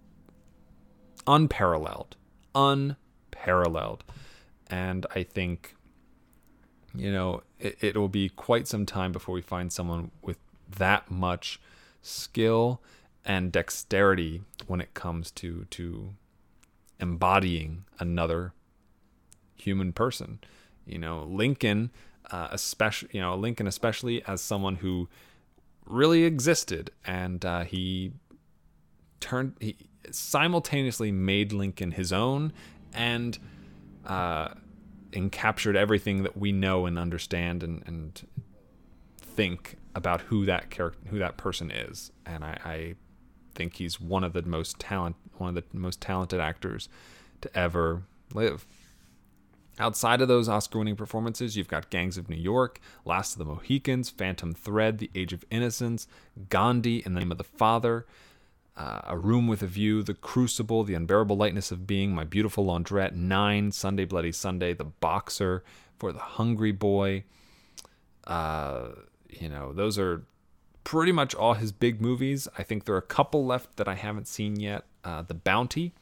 [1.26, 2.16] unparalleled,
[2.54, 4.04] unparalleled,
[4.68, 5.76] and I think
[6.94, 10.38] you know it, it will be quite some time before we find someone with
[10.78, 11.60] that much
[12.02, 12.82] skill
[13.24, 16.14] and dexterity when it comes to to
[16.98, 18.52] embodying another
[19.54, 20.40] human person.
[20.86, 21.90] You know, Lincoln,
[22.30, 25.08] uh, especially, you know, Lincoln especially as someone who
[25.86, 28.12] really existed, and uh, he
[29.20, 29.76] turned, he
[30.10, 32.52] simultaneously made Lincoln his own,
[32.94, 33.38] and
[34.06, 34.48] uh,
[35.30, 38.26] captured everything that we know and understand and, and
[39.20, 42.12] think about who that character, who that person is.
[42.24, 42.94] And I, I
[43.54, 46.88] think he's one of the most talent, one of the most talented actors
[47.40, 48.02] to ever
[48.32, 48.66] live.
[49.80, 53.46] Outside of those Oscar winning performances, you've got Gangs of New York, Last of the
[53.46, 56.06] Mohicans, Phantom Thread, The Age of Innocence,
[56.50, 58.04] Gandhi, In the Name of the Father,
[58.76, 62.66] uh, A Room with a View, The Crucible, The Unbearable Lightness of Being, My Beautiful
[62.66, 65.64] Laundrette, Nine, Sunday Bloody Sunday, The Boxer,
[65.98, 67.24] For the Hungry Boy.
[68.26, 68.88] Uh,
[69.30, 70.24] you know, those are
[70.84, 72.46] pretty much all his big movies.
[72.58, 74.84] I think there are a couple left that I haven't seen yet.
[75.04, 75.94] Uh, the Bounty,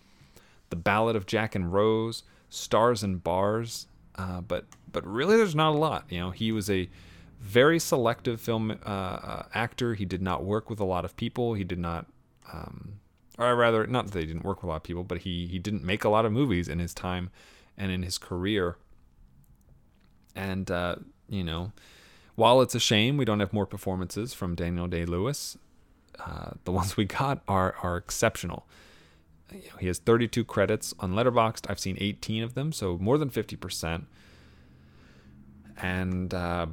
[0.70, 3.86] The Ballad of Jack and Rose, Stars and Bars,
[4.16, 6.04] uh, but but really there's not a lot.
[6.08, 6.88] You know, he was a
[7.40, 9.94] very selective film uh, uh, actor.
[9.94, 11.54] He did not work with a lot of people.
[11.54, 12.06] He did not,
[12.52, 12.94] um,
[13.38, 15.58] or rather, not that he didn't work with a lot of people, but he he
[15.58, 17.30] didn't make a lot of movies in his time
[17.76, 18.76] and in his career.
[20.34, 20.96] And uh,
[21.28, 21.72] you know,
[22.34, 25.58] while it's a shame we don't have more performances from Daniel Day Lewis,
[26.18, 28.66] uh, the ones we got are are exceptional.
[29.78, 31.70] He has 32 credits on Letterboxd.
[31.70, 34.04] I've seen 18 of them, so more than 50%.
[35.80, 36.66] And uh,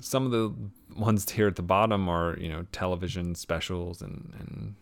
[0.00, 0.54] some of the
[0.96, 4.74] ones here at the bottom are, you know, television specials and, and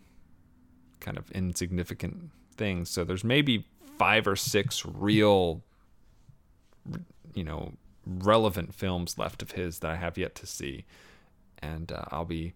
[0.99, 2.89] kind of insignificant things.
[2.89, 3.65] So there's maybe
[3.97, 5.61] five or six real,
[7.33, 7.73] you know,
[8.05, 10.85] relevant films left of his that I have yet to see,
[11.59, 12.53] and uh, I'll be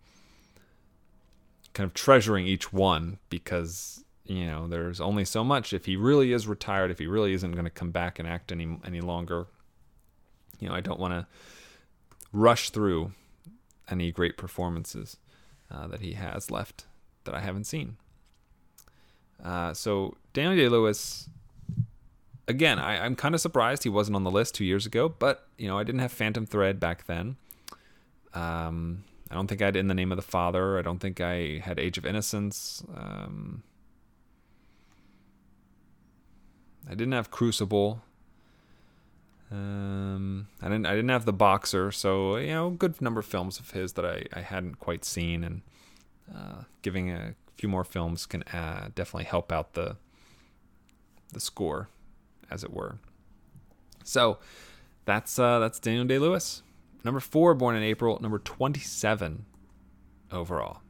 [1.76, 5.74] kind of treasuring each one because you know there's only so much.
[5.74, 8.52] If he really is retired, if he really isn't going to come back and act
[8.52, 9.46] any any longer,
[10.60, 11.28] you know I don't want to
[12.34, 13.12] rush through
[13.90, 15.18] any great performances
[15.70, 16.86] uh, that he has left
[17.26, 17.98] that I haven't seen.
[19.44, 21.30] Uh, so Daniel Day Lewis
[22.48, 25.48] again, I, am kind of surprised he wasn't on the list two years ago, but
[25.58, 27.36] you know, I didn't have Phantom Thread back then.
[28.34, 30.78] Um, I don't think I had In the Name of the Father.
[30.78, 32.84] I don't think I had Age of Innocence.
[32.96, 33.64] Um,
[36.88, 38.02] I didn't have Crucible.
[39.52, 40.86] Um, I didn't.
[40.86, 41.92] I didn't have the Boxer.
[41.92, 45.44] So you know, good number of films of his that I, I hadn't quite seen,
[45.44, 45.62] and
[46.34, 49.98] uh, giving a few more films can uh, definitely help out the
[51.32, 51.90] the score,
[52.50, 52.98] as it were.
[54.04, 54.40] So
[55.06, 56.64] that's uh, that's Daniel Day Lewis,
[57.06, 59.46] number four, born in April, number twenty-seven
[60.32, 60.82] overall.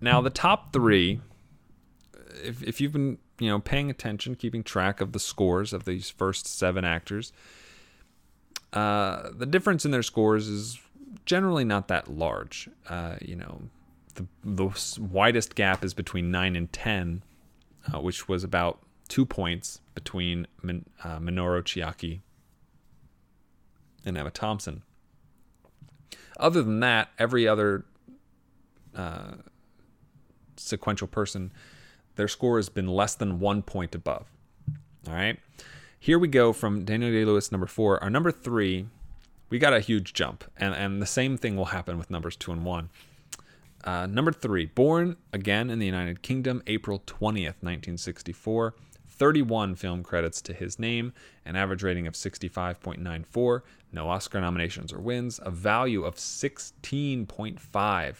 [0.00, 1.20] Now the top three,
[2.44, 6.10] if if you've been you know paying attention, keeping track of the scores of these
[6.10, 7.32] first seven actors,
[8.72, 10.80] uh, the difference in their scores is
[11.24, 12.68] generally not that large.
[12.88, 13.62] Uh, you know,
[14.14, 17.22] the the widest gap is between nine and ten,
[17.94, 22.20] uh, which was about two points between Min- uh, Minoru Chiaki
[24.04, 24.82] and Emma Thompson.
[26.38, 27.84] Other than that, every other
[28.96, 29.34] uh,
[30.56, 31.52] sequential person,
[32.16, 34.26] their score has been less than one point above.
[35.06, 35.38] All right.
[35.98, 38.02] Here we go from Daniel Day Lewis, number four.
[38.02, 38.86] Our number three,
[39.50, 40.44] we got a huge jump.
[40.56, 42.90] And, and the same thing will happen with numbers two and one.
[43.84, 48.74] Uh, number three, born again in the United Kingdom, April 20th, 1964.
[49.22, 51.12] 31 film credits to his name,
[51.44, 53.60] an average rating of 65.94,
[53.92, 58.16] no Oscar nominations or wins, a value of 16.5,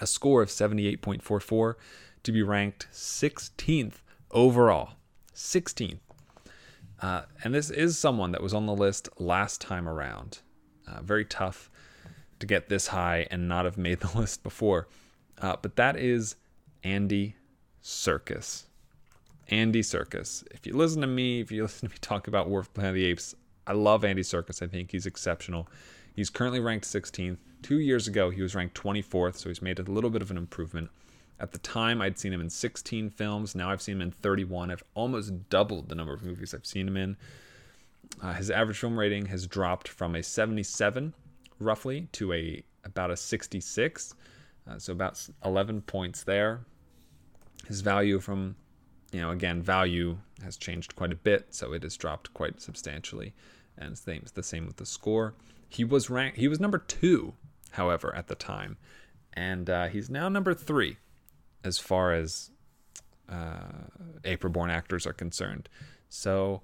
[0.00, 1.74] a score of 78.44,
[2.22, 3.94] to be ranked 16th
[4.30, 4.90] overall.
[5.34, 5.98] 16th.
[7.00, 10.42] Uh, and this is someone that was on the list last time around.
[10.86, 11.68] Uh, very tough
[12.38, 14.86] to get this high and not have made the list before.
[15.38, 16.36] Uh, but that is
[16.84, 17.34] Andy
[17.82, 18.66] Serkis.
[19.52, 20.44] Andy Serkis.
[20.50, 22.90] If you listen to me, if you listen to me talk about War for Planet
[22.90, 23.34] of the Apes,
[23.66, 24.62] I love Andy Serkis.
[24.62, 25.68] I think he's exceptional.
[26.16, 27.36] He's currently ranked 16th.
[27.60, 30.38] Two years ago, he was ranked 24th, so he's made a little bit of an
[30.38, 30.90] improvement.
[31.38, 33.54] At the time, I'd seen him in 16 films.
[33.54, 34.70] Now I've seen him in 31.
[34.70, 37.16] I've almost doubled the number of movies I've seen him in.
[38.22, 41.12] Uh, his average film rating has dropped from a 77,
[41.58, 44.14] roughly, to a about a 66.
[44.66, 46.60] Uh, so about 11 points there.
[47.68, 48.56] His value from
[49.12, 53.34] you know, again, value has changed quite a bit, so it has dropped quite substantially.
[53.78, 55.34] And it's the same with the score.
[55.68, 56.38] He was ranked.
[56.38, 57.34] He was number two,
[57.72, 58.76] however, at the time,
[59.32, 60.98] and uh, he's now number three,
[61.64, 62.50] as far as
[63.28, 63.88] uh,
[64.24, 65.68] April-born actors are concerned.
[66.10, 66.60] So,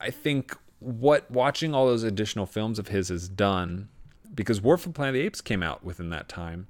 [0.00, 3.88] I think what watching all those additional films of his has done,
[4.34, 6.68] because War for Planet of the Apes came out within that time,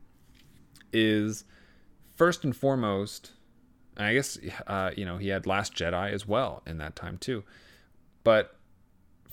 [0.93, 1.45] is
[2.17, 3.33] first and foremost
[3.99, 7.45] I guess uh, you know he had Last Jedi as well in that time too.
[8.25, 8.57] But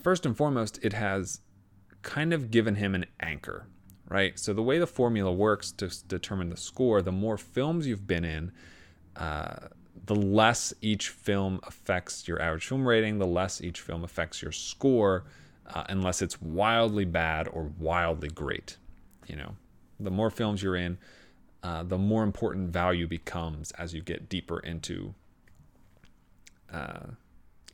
[0.02, 1.42] first and foremost, it has
[2.02, 3.68] kind of given him an anchor,
[4.08, 4.38] right?
[4.38, 8.24] So the way the formula works to determine the score, the more films you've been
[8.24, 8.52] in,
[9.16, 9.68] uh,
[10.06, 14.52] the less each film affects your average film rating, the less each film affects your
[14.52, 15.26] score,
[15.74, 18.78] uh, unless it's wildly bad or wildly great.
[19.28, 19.56] You know,
[20.00, 20.98] the more films you're in,
[21.66, 25.16] uh, the more important value becomes as you get deeper into
[26.72, 27.08] uh,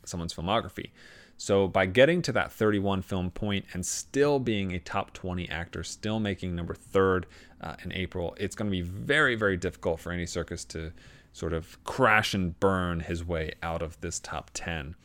[0.06, 0.92] someone's filmography.
[1.36, 5.84] So by getting to that 31 film point and still being a top 20 actor,
[5.84, 7.26] still making number third
[7.60, 10.94] uh, in April, it's going to be very, very difficult for Andy Serkis to
[11.34, 14.96] sort of crash and burn his way out of this top 10.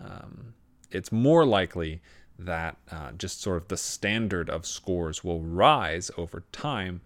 [0.00, 0.54] Um,
[0.90, 2.00] it's more likely
[2.38, 7.02] that uh, just sort of the standard of scores will rise over time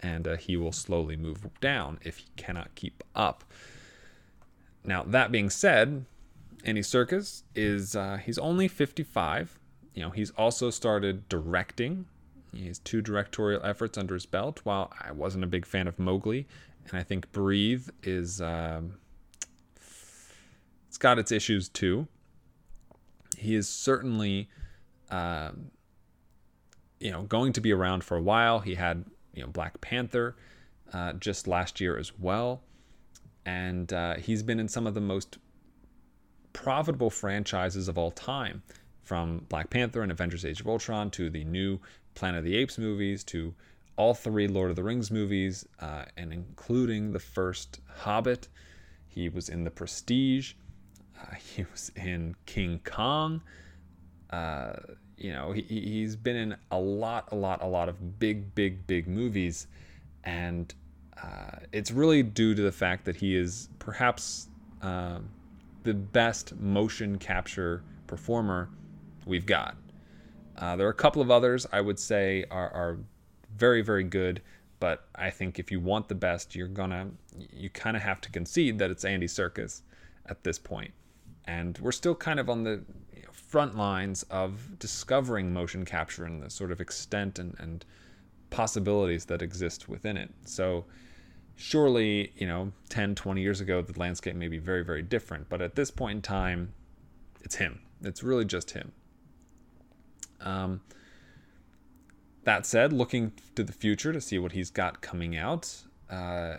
[0.00, 3.44] and uh, he will slowly move down if he cannot keep up.
[4.84, 6.04] Now, that being said,
[6.64, 9.58] Andy Serkis is uh, he's only 55.
[9.94, 12.06] You know, he's also started directing.
[12.52, 14.60] He has two directorial efforts under his belt.
[14.64, 16.46] While I wasn't a big fan of Mowgli,
[16.88, 18.94] and I think Breathe is um,
[20.88, 22.08] it's got its issues too.
[23.38, 24.48] He is certainly,
[25.10, 25.70] um,
[26.98, 28.60] you know, going to be around for a while.
[28.60, 29.04] He had
[29.34, 30.36] you know Black Panther
[30.92, 32.62] uh, just last year as well,
[33.46, 35.38] and uh, he's been in some of the most
[36.52, 38.62] profitable franchises of all time,
[39.02, 41.78] from Black Panther and Avengers: Age of Ultron to the new
[42.14, 43.54] Planet of the Apes movies to
[43.96, 48.48] all three Lord of the Rings movies, uh, and including the first Hobbit.
[49.06, 50.54] He was in The Prestige.
[51.20, 53.42] Uh, he was in King Kong.
[54.30, 54.72] Uh,
[55.20, 58.86] you know, he, he's been in a lot, a lot, a lot of big, big,
[58.86, 59.66] big movies.
[60.24, 60.72] And
[61.22, 64.48] uh, it's really due to the fact that he is perhaps
[64.82, 65.18] uh,
[65.82, 68.70] the best motion capture performer
[69.26, 69.76] we've got.
[70.56, 72.98] Uh, there are a couple of others I would say are, are
[73.56, 74.42] very, very good.
[74.80, 77.10] But I think if you want the best, you're gonna,
[77.52, 79.82] you kind of have to concede that it's Andy Serkis
[80.24, 80.92] at this point.
[81.44, 82.82] And we're still kind of on the
[83.50, 87.84] front lines of discovering motion capture and the sort of extent and, and
[88.50, 90.30] possibilities that exist within it.
[90.44, 90.84] So,
[91.56, 95.48] surely, you know, 10, 20 years ago, the landscape may be very, very different.
[95.48, 96.72] But at this point in time,
[97.42, 97.80] it's him.
[98.02, 98.92] It's really just him.
[100.40, 100.80] Um,
[102.44, 105.74] that said, looking to the future to see what he's got coming out,
[106.08, 106.58] uh,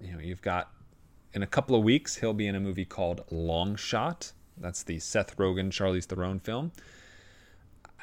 [0.00, 0.72] you know, you've got
[1.32, 4.32] in a couple of weeks he'll be in a movie called Long Shot.
[4.60, 6.72] That's the Seth Rogen, Charlize Theron film.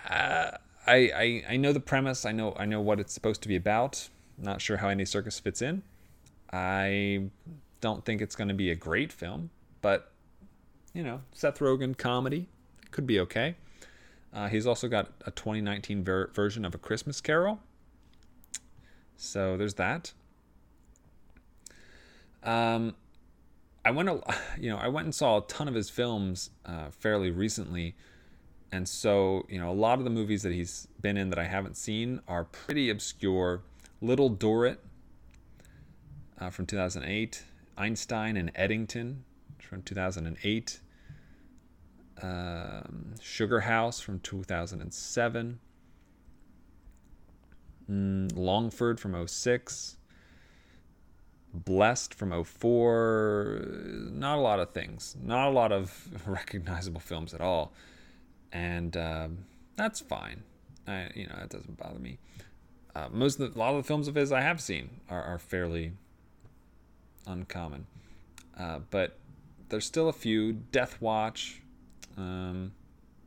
[0.09, 0.51] Uh,
[0.85, 2.25] I, I I know the premise.
[2.25, 4.09] I know I know what it's supposed to be about.
[4.37, 5.83] Not sure how Andy Serkis fits in.
[6.51, 7.29] I
[7.81, 9.49] don't think it's going to be a great film,
[9.81, 10.11] but
[10.93, 12.47] you know, Seth Rogen comedy
[12.91, 13.55] could be okay.
[14.33, 17.59] Uh, he's also got a 2019 ver- version of A Christmas Carol.
[19.15, 20.13] So there's that.
[22.43, 22.95] Um,
[23.87, 24.09] I went,
[24.59, 27.95] you know, I went and saw a ton of his films uh, fairly recently,
[28.71, 31.45] and so you know, a lot of the movies that he's been in that I
[31.45, 33.61] haven't seen are pretty obscure.
[33.99, 34.77] Little Dorrit
[36.39, 37.43] uh, from 2008,
[37.77, 39.23] Einstein and Eddington
[39.59, 40.79] from 2008,
[42.21, 45.59] um, Sugar House from 2007,
[47.89, 49.96] mm, Longford from 06,
[51.65, 53.65] Blessed from 04.
[54.11, 55.15] Not a lot of things.
[55.21, 57.73] Not a lot of recognizable films at all.
[58.51, 59.39] And um,
[59.75, 60.43] that's fine.
[60.87, 62.17] I, you know, that doesn't bother me.
[62.95, 65.21] Uh, most of the, a lot of the films of his I have seen are,
[65.21, 65.91] are fairly
[67.27, 67.85] uncommon.
[68.57, 69.17] Uh, but
[69.69, 70.53] there's still a few.
[70.53, 71.61] Death Watch,
[72.17, 72.71] um,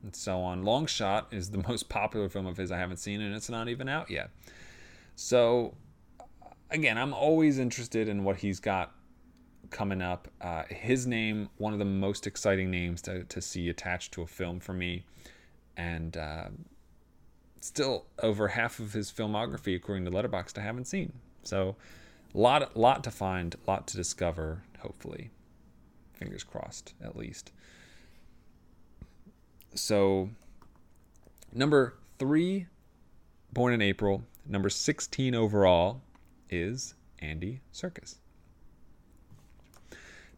[0.03, 0.65] and so on.
[0.65, 3.69] Long Shot is the most popular film of his I haven't seen, and it's not
[3.69, 4.31] even out yet.
[5.15, 5.75] So,
[6.71, 8.93] again, I'm always interested in what he's got
[9.71, 10.29] coming up.
[10.41, 14.27] Uh, his name, one of the most exciting names to, to see attached to a
[14.27, 15.05] film for me.
[15.77, 16.49] And uh,
[17.61, 21.13] still over half of his filmography, according to Letterboxd, I haven't seen.
[21.43, 21.77] So,
[22.35, 25.31] a lot, lot to find, a lot to discover, hopefully.
[26.15, 27.53] Fingers crossed, at least.
[29.75, 30.31] So,
[31.53, 32.67] number three,
[33.53, 36.03] born in April, number 16 overall
[36.51, 38.17] is Andy Serkis.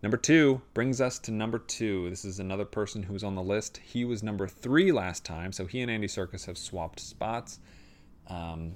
[0.02, 2.10] Number two brings us to number two.
[2.10, 3.78] This is another person who was on the list.
[3.84, 7.60] He was number three last time, so he and Andy Serkis have swapped spots.
[8.26, 8.74] Um,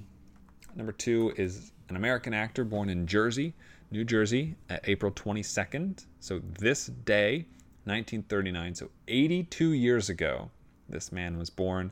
[0.73, 3.53] number two is an American actor born in Jersey,
[3.91, 6.05] New Jersey, at April 22nd.
[6.21, 7.45] So this day,
[7.83, 10.49] 1939, so 82 years ago,
[10.87, 11.91] this man was born.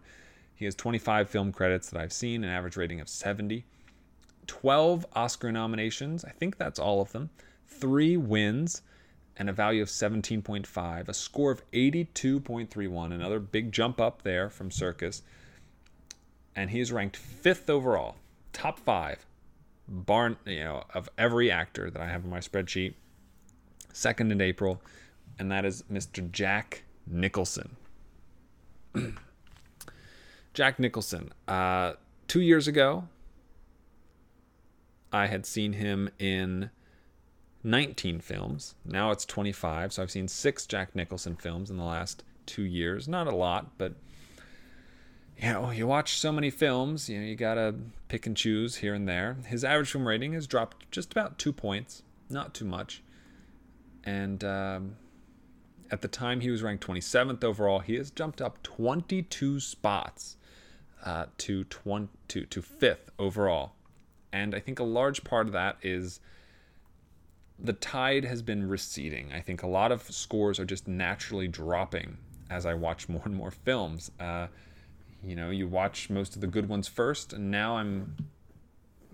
[0.56, 3.66] He has 25 film credits that I've seen, an average rating of 70.
[4.48, 6.26] 12 Oscar nominations.
[6.26, 7.30] I think that's all of them.
[7.68, 8.82] Three wins
[9.38, 14.70] and a value of 17.5, a score of 82.31, another big jump up there from
[14.70, 15.22] Serkis.
[16.56, 18.16] And he is ranked fifth overall,
[18.54, 19.26] top five,
[19.88, 22.94] barn, you know, of every actor that I have in my spreadsheet.
[23.92, 24.82] Second in April,
[25.38, 26.30] and that is Mr.
[26.32, 27.76] Jack Nicholson.
[30.54, 31.32] Jack Nicholson.
[31.48, 31.94] Uh,
[32.28, 33.08] two years ago,
[35.16, 36.70] I had seen him in
[37.64, 38.76] 19 films.
[38.84, 39.94] Now it's 25.
[39.94, 43.08] So I've seen six Jack Nicholson films in the last two years.
[43.08, 43.94] Not a lot, but
[45.38, 47.76] you know, you watch so many films, you know, you gotta
[48.10, 49.38] pick and choose here and there.
[49.48, 53.02] His average film rating has dropped just about two points, not too much.
[54.04, 54.96] And um,
[55.92, 57.80] at the time, he was ranked 27th overall.
[57.80, 60.38] He has jumped up 22 spots
[61.06, 63.74] uh, to, 20, to, to fifth overall.
[64.36, 66.20] And I think a large part of that is
[67.58, 69.32] the tide has been receding.
[69.32, 72.18] I think a lot of scores are just naturally dropping
[72.50, 74.12] as I watch more and more films.
[74.20, 74.48] Uh,
[75.24, 78.18] you know, you watch most of the good ones first, and now I'm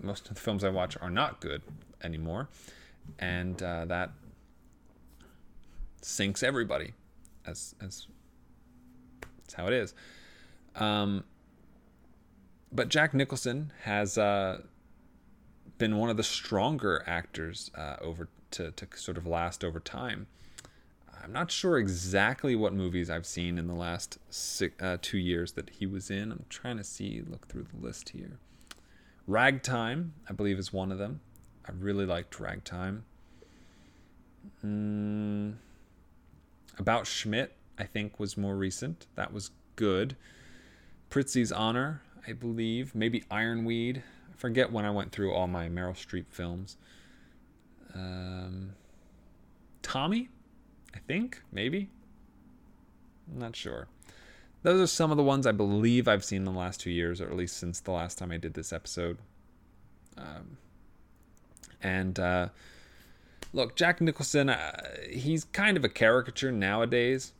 [0.00, 1.62] most of the films I watch are not good
[2.02, 2.48] anymore,
[3.20, 4.10] and uh, that
[6.00, 6.94] sinks everybody.
[7.46, 8.08] As as
[9.38, 9.94] that's how it is.
[10.74, 11.22] Um,
[12.72, 14.62] but Jack Nicholson has uh,
[15.82, 20.28] been one of the stronger actors uh, over to, to sort of last over time.
[21.24, 25.54] I'm not sure exactly what movies I've seen in the last six, uh, two years
[25.54, 26.30] that he was in.
[26.30, 28.38] I'm trying to see, look through the list here.
[29.26, 31.20] Ragtime, I believe, is one of them.
[31.66, 33.04] I really liked Ragtime.
[34.64, 35.54] Mm,
[36.78, 39.08] About Schmidt, I think, was more recent.
[39.16, 40.14] That was good.
[41.10, 42.94] Prizzi's Honor, I believe.
[42.94, 44.04] Maybe Ironweed.
[44.32, 46.78] I forget when I went through all my Meryl Streep films.
[47.94, 48.72] Um,
[49.82, 50.30] Tommy,
[50.94, 51.90] I think, maybe.
[53.30, 53.88] I'm not sure.
[54.62, 57.20] Those are some of the ones I believe I've seen in the last two years,
[57.20, 59.18] or at least since the last time I did this episode.
[60.16, 60.56] Um,
[61.82, 62.48] And uh,
[63.52, 67.32] look, Jack Nicholson, uh, he's kind of a caricature nowadays,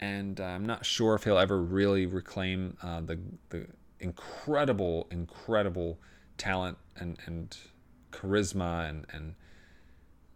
[0.00, 3.18] and uh, I'm not sure if he'll ever really reclaim uh, the
[3.50, 3.66] the
[4.00, 5.98] incredible, incredible
[6.38, 7.56] talent and and
[8.12, 9.34] charisma and and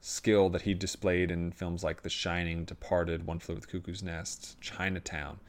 [0.01, 4.03] skill that he displayed in films like The Shining, Departed, One Flew with the Cuckoo's
[4.03, 5.41] Nest, Chinatown.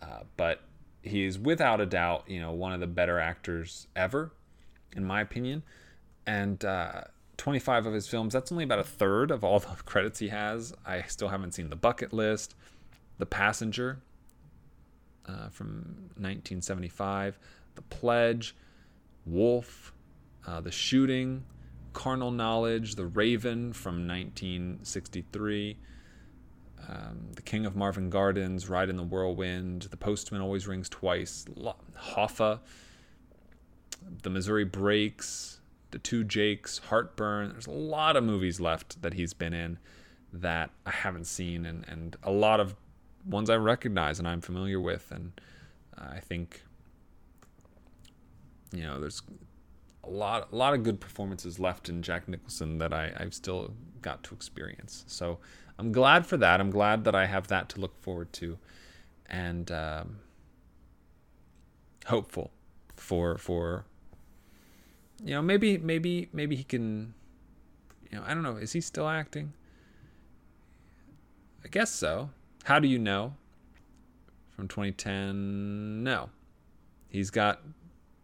[0.00, 0.62] Uh, but
[1.02, 4.32] is without a doubt, you know, one of the better actors ever,
[4.94, 5.62] in my opinion.
[6.26, 7.02] And uh,
[7.36, 10.72] 25 of his films, that's only about a third of all the credits he has.
[10.86, 12.54] I still haven't seen The Bucket List,
[13.18, 13.98] The Passenger
[15.26, 17.38] uh, from 1975,
[17.74, 18.54] The Pledge,
[19.26, 19.92] Wolf,
[20.46, 21.44] uh, The Shooting,
[21.92, 25.76] Carnal Knowledge, The Raven from 1963,
[26.88, 31.44] um, The King of Marvin Gardens, Ride in the Whirlwind, The Postman Always Rings Twice,
[31.98, 32.60] Hoffa,
[34.22, 35.60] The Missouri Breaks,
[35.90, 37.50] The Two Jakes, Heartburn.
[37.50, 39.78] There's a lot of movies left that he's been in
[40.32, 42.76] that I haven't seen, and, and a lot of
[43.26, 45.10] ones I recognize and I'm familiar with.
[45.10, 45.32] And
[45.98, 46.62] I think,
[48.72, 49.22] you know, there's
[50.04, 53.74] a lot a lot of good performances left in Jack Nicholson that I, I've still
[54.02, 55.04] got to experience.
[55.06, 55.38] So
[55.78, 56.60] I'm glad for that.
[56.60, 58.58] I'm glad that I have that to look forward to,
[59.26, 60.18] and um,
[62.06, 62.50] hopeful
[62.96, 63.84] for for
[65.22, 67.14] you know maybe maybe maybe he can
[68.10, 69.52] you know I don't know is he still acting?
[71.64, 72.30] I guess so.
[72.64, 73.34] How do you know?
[74.50, 76.30] From 2010, no.
[77.08, 77.60] He's got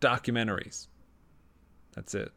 [0.00, 0.88] documentaries
[1.96, 2.30] that's it.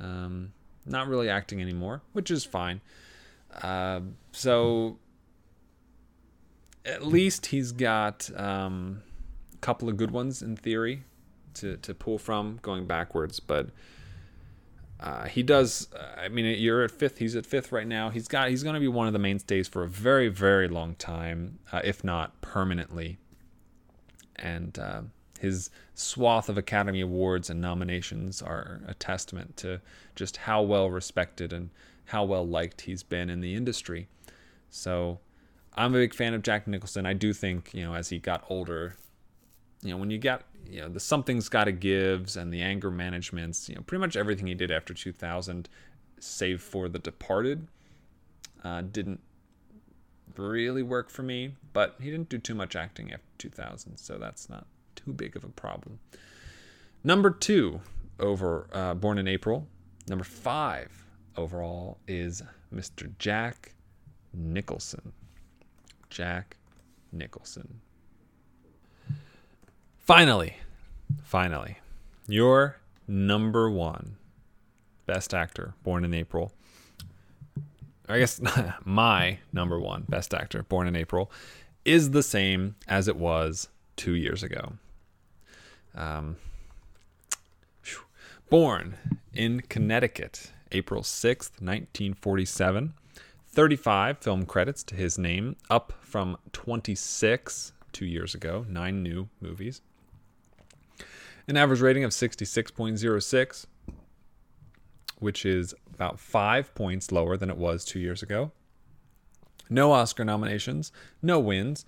[0.00, 0.52] Um,
[0.84, 2.80] not really acting anymore, which is fine.
[3.62, 4.00] Uh,
[4.32, 4.98] so
[6.84, 9.02] at least he's got um,
[9.54, 11.04] a couple of good ones in theory
[11.54, 13.40] to, to pull from going backwards.
[13.40, 13.68] But
[14.98, 15.88] uh, he does.
[15.94, 17.18] Uh, I mean, you're at fifth.
[17.18, 18.08] He's at fifth right now.
[18.08, 18.48] He's got.
[18.48, 21.82] He's going to be one of the mainstays for a very, very long time, uh,
[21.84, 23.18] if not permanently.
[24.36, 25.02] And uh,
[25.38, 29.80] his swath of Academy Awards and nominations are a testament to
[30.14, 31.70] just how well respected and
[32.06, 34.08] how well liked he's been in the industry.
[34.70, 35.18] So
[35.74, 37.06] I'm a big fan of Jack Nicholson.
[37.06, 38.96] I do think, you know, as he got older,
[39.82, 42.90] you know, when you got, you know, the something's got to gives and the anger
[42.90, 45.68] managements, you know, pretty much everything he did after 2000,
[46.18, 47.68] save for The Departed,
[48.64, 49.20] uh, didn't
[50.36, 51.56] really work for me.
[51.72, 54.66] But he didn't do too much acting after 2000, so that's not
[54.96, 56.00] too big of a problem.
[57.04, 57.80] Number two,
[58.18, 59.66] over uh, Born in April.
[60.08, 61.04] Number five
[61.36, 62.42] overall is
[62.74, 63.12] Mr.
[63.18, 63.74] Jack
[64.32, 65.12] Nicholson.
[66.10, 66.56] Jack
[67.12, 67.80] Nicholson.
[69.98, 70.56] Finally,
[71.22, 71.78] finally,
[72.28, 72.76] your
[73.08, 74.16] number one
[75.06, 76.52] best actor, Born in April.
[78.08, 78.40] I guess
[78.84, 81.30] my number one best actor, Born in April,
[81.84, 84.74] is the same as it was two years ago.
[85.96, 86.36] Um,
[88.48, 88.96] born
[89.32, 92.94] in Connecticut, April 6th, 1947.
[93.48, 99.80] 35 film credits to his name, up from 26 two years ago, nine new movies.
[101.48, 103.66] An average rating of 66.06,
[105.20, 108.52] which is about five points lower than it was two years ago.
[109.70, 110.92] No Oscar nominations,
[111.22, 111.86] no wins,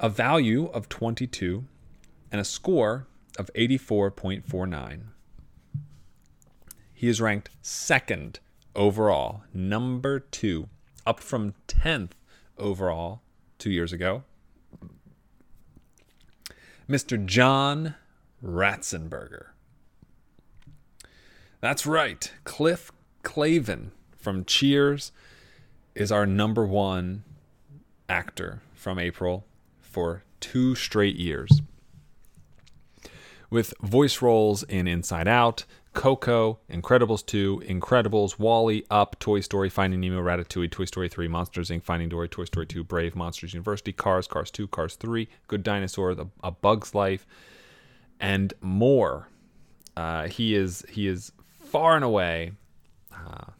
[0.00, 1.64] a value of 22,
[2.32, 3.06] and a score
[3.38, 5.02] of 84.49.
[6.94, 8.40] He is ranked second
[8.74, 10.68] overall, number two,
[11.06, 12.12] up from 10th
[12.58, 13.20] overall
[13.58, 14.24] two years ago.
[16.88, 17.24] Mr.
[17.24, 17.96] John
[18.44, 19.46] Ratzenberger.
[21.60, 22.90] That's right, Cliff
[23.22, 25.12] Clavin from Cheers
[25.94, 27.24] is our number one
[28.08, 29.44] actor from April
[29.80, 31.60] for two straight years
[33.52, 40.00] with voice roles in Inside Out, Coco, Incredibles 2, Incredibles, WALL-E, Up, Toy Story, Finding
[40.00, 43.92] Nemo, Ratatouille, Toy Story 3, Monsters Inc., Finding Dory, Toy Story 2, Brave, Monsters University,
[43.92, 47.26] Cars, Cars 2, Cars 3, Good Dinosaur, the, A Bug's Life,
[48.18, 49.28] and more.
[49.98, 52.52] Uh, he is he is far and away
[53.14, 53.50] uh,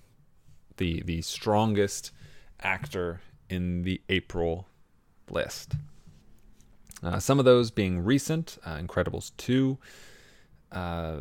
[0.79, 2.13] the the strongest
[2.63, 3.21] actor
[3.51, 4.67] in the April
[5.29, 5.75] list.
[7.03, 9.77] Uh, some of those being recent, uh, Incredibles 2.
[10.71, 11.17] Uh,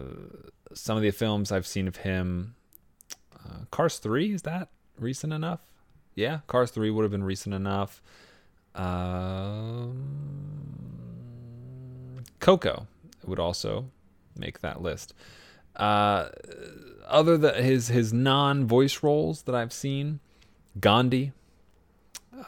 [0.74, 2.56] some of the films I've seen of him,
[3.36, 4.70] uh, Cars 3, is that
[5.00, 5.62] recent enough?
[6.16, 8.02] Yeah, Cars 3 would have been recent enough.
[8.76, 10.04] Um,
[12.40, 12.88] Coco
[13.26, 13.90] would also
[14.38, 15.14] make that list.
[15.76, 16.30] Uh,
[17.08, 20.20] other than his his non voice roles that I've seen,
[20.80, 21.32] Gandhi,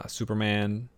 [0.06, 0.88] Superman,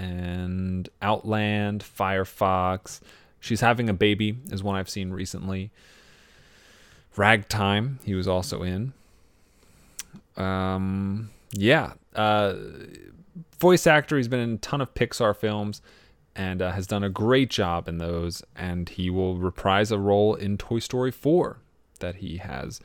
[0.00, 3.00] and Outland, Firefox.
[3.38, 5.70] She's having a baby is one I've seen recently.
[7.16, 8.92] Ragtime, he was also in.
[10.36, 12.54] Um, yeah, uh,
[13.58, 14.16] voice actor.
[14.16, 15.82] He's been in a ton of Pixar films
[16.34, 18.42] and uh, has done a great job in those.
[18.56, 21.58] And he will reprise a role in Toy Story 4
[21.98, 22.80] that he has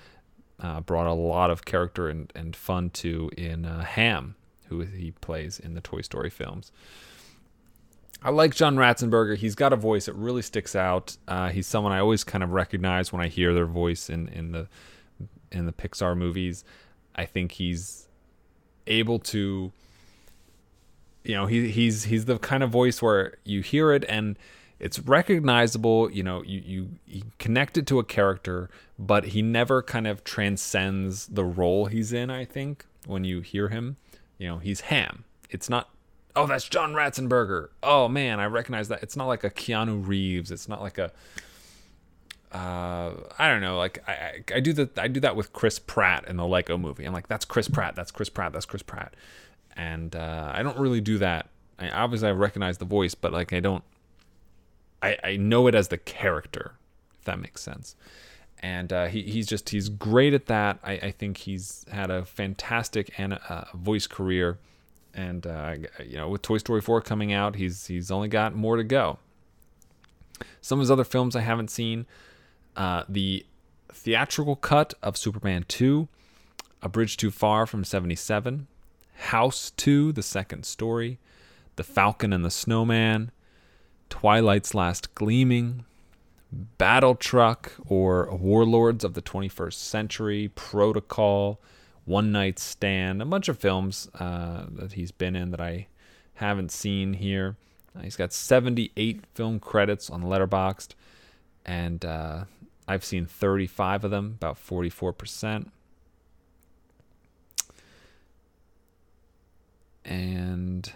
[0.59, 4.35] uh, brought a lot of character and, and fun to in uh, Ham,
[4.69, 6.71] who he plays in the Toy Story films.
[8.21, 9.37] I like John Ratzenberger.
[9.37, 11.17] He's got a voice that really sticks out.
[11.27, 14.51] Uh, he's someone I always kind of recognize when I hear their voice in, in
[14.51, 14.67] the
[15.51, 16.63] in the Pixar movies.
[17.15, 18.07] I think he's
[18.87, 19.71] able to
[21.23, 24.37] you know, he he's he's the kind of voice where you hear it and
[24.79, 29.81] it's recognizable, you know, you, you, you connect it to a character, but he never
[29.81, 33.95] kind of transcends the role he's in, I think, when you hear him.
[34.37, 35.23] You know, he's Ham.
[35.49, 35.89] It's not
[36.35, 37.69] oh, that's John Ratzenberger.
[37.81, 39.03] Oh man, I recognize that.
[39.03, 40.51] It's not like a Keanu Reeves.
[40.51, 41.11] It's not like a
[42.55, 43.77] uh, I don't know.
[43.77, 44.97] Like I, I, I do that.
[44.97, 47.05] I do that with Chris Pratt in the Lego Movie.
[47.05, 47.95] I'm like, that's Chris Pratt.
[47.95, 48.53] That's Chris Pratt.
[48.53, 49.13] That's Chris Pratt.
[49.75, 51.49] And uh, I don't really do that.
[51.77, 53.83] I, obviously, I recognize the voice, but like I don't.
[55.01, 56.75] I, I know it as the character,
[57.19, 57.95] if that makes sense.
[58.65, 60.79] And uh, he, he's just he's great at that.
[60.83, 64.57] I, I think he's had a fantastic and uh, voice career
[65.13, 68.75] and uh, you know with Toy Story 4 coming out, he's he's only got more
[68.75, 69.17] to go.
[70.61, 72.05] Some of his other films I haven't seen,
[72.75, 73.45] uh, the
[73.91, 76.07] theatrical cut of Superman 2,
[76.81, 78.67] A Bridge Too Far from 77,
[79.13, 81.19] House 2, the second story,
[81.77, 83.31] The Falcon and the Snowman,
[84.09, 85.85] Twilight's Last Gleaming,
[86.77, 91.59] Battle Truck or Warlords of the 21st Century, Protocol,
[92.05, 95.87] one Night Stand, a bunch of films uh, that he's been in that I
[96.35, 97.57] haven't seen here.
[97.95, 100.89] Uh, he's got 78 film credits on Letterboxd,
[101.65, 102.45] and uh,
[102.87, 105.67] I've seen 35 of them, about 44%.
[110.05, 110.93] And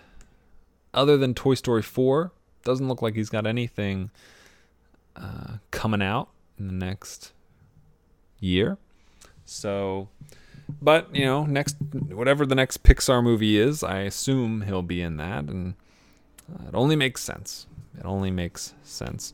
[0.93, 2.31] other than Toy Story 4,
[2.63, 4.11] doesn't look like he's got anything
[5.19, 7.33] uh, coming out in the next
[8.39, 8.77] year.
[9.45, 10.09] So
[10.81, 11.75] but you know, next
[12.09, 15.73] whatever the next Pixar movie is, I assume he'll be in that, and
[16.51, 17.67] uh, it only makes sense.
[17.97, 19.33] It only makes sense.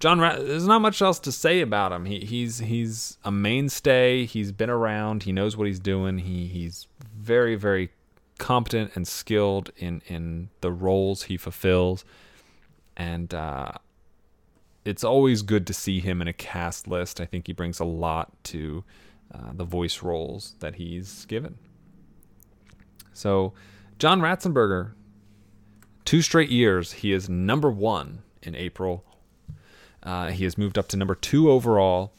[0.00, 2.04] John, Ra- there's not much else to say about him.
[2.06, 4.26] He, he's he's a mainstay.
[4.26, 5.24] He's been around.
[5.24, 6.18] He knows what he's doing.
[6.18, 7.90] He he's very very
[8.38, 12.04] competent and skilled in in the roles he fulfills,
[12.96, 13.72] and uh,
[14.84, 17.20] it's always good to see him in a cast list.
[17.20, 18.84] I think he brings a lot to
[19.32, 21.56] uh, the voice roles that he's given.
[23.12, 23.52] So,
[23.98, 24.92] John Ratzenberger,
[26.04, 29.04] two straight years, he is number one in April.
[30.02, 32.12] Uh, he has moved up to number two overall,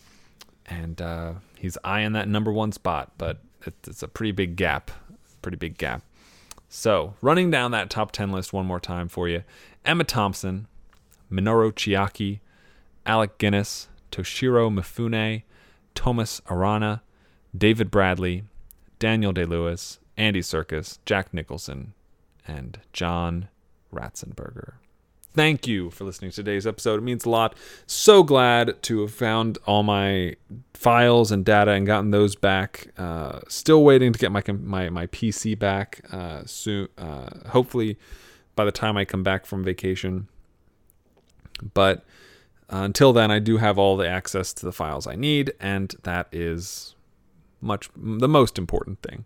[0.65, 4.89] and uh, he's eyeing that number one spot, but it's a pretty big gap.
[5.41, 6.01] Pretty big gap.
[6.67, 9.43] So, running down that top 10 list one more time for you
[9.83, 10.67] Emma Thompson,
[11.31, 12.39] Minoru Chiaki,
[13.05, 15.43] Alec Guinness, Toshiro Mifune,
[15.93, 17.01] Thomas Arana,
[17.55, 18.43] David Bradley,
[18.99, 21.93] Daniel Day Lewis, Andy Serkis, Jack Nicholson,
[22.47, 23.49] and John
[23.93, 24.73] Ratzenberger.
[25.33, 26.99] Thank you for listening to today's episode.
[26.99, 27.57] It means a lot.
[27.87, 30.37] So glad to have found all my
[30.73, 32.87] files and data and gotten those back.
[32.97, 36.87] Uh, still waiting to get my my my PC back uh, soon.
[36.97, 37.97] Uh, hopefully,
[38.55, 40.29] by the time I come back from vacation.
[41.73, 42.05] But
[42.69, 46.27] until then, I do have all the access to the files I need, and that
[46.31, 46.95] is
[47.61, 49.25] much the most important thing.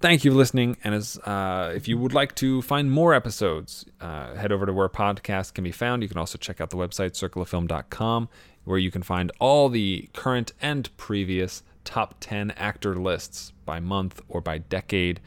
[0.00, 3.84] Thank you for listening, and as uh, if you would like to find more episodes,
[4.00, 6.02] uh, head over to where podcasts can be found.
[6.02, 8.28] You can also check out the website circleoffilm.com,
[8.64, 14.22] where you can find all the current and previous top 10 actor lists by month
[14.28, 15.20] or by decade.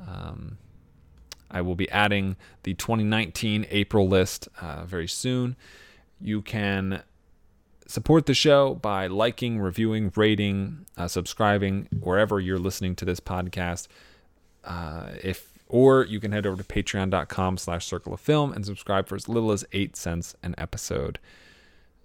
[0.00, 0.56] Um,
[1.50, 5.54] I will be adding the 2019 April list uh, very soon.
[6.24, 7.02] You can
[7.86, 13.88] support the show by liking, reviewing, rating, uh, subscribing wherever you're listening to this podcast.
[14.64, 19.06] Uh, if or you can head over to patreon.com slash circle of film and subscribe
[19.06, 21.18] for as little as eight cents an episode.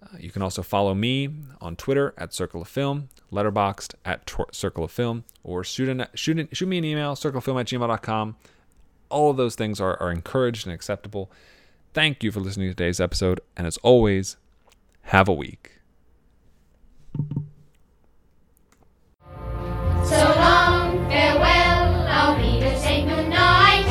[0.02, 4.48] Uh, you can also follow me on Twitter at Circle of Film, Letterboxd at tor-
[4.52, 8.36] Circle of Film, or shoot, an, shoot, an, shoot me an email, circlefilm at gmail.com.
[9.08, 11.30] All of those things are, are encouraged and acceptable.
[11.92, 14.36] Thank you for listening to today's episode, and as always,
[15.02, 15.80] have a week.
[20.04, 22.60] So long, farewell, I'll be.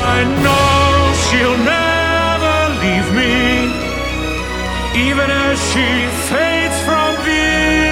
[0.02, 3.70] I know she'll never leave me,
[5.10, 7.88] even as she fades from view.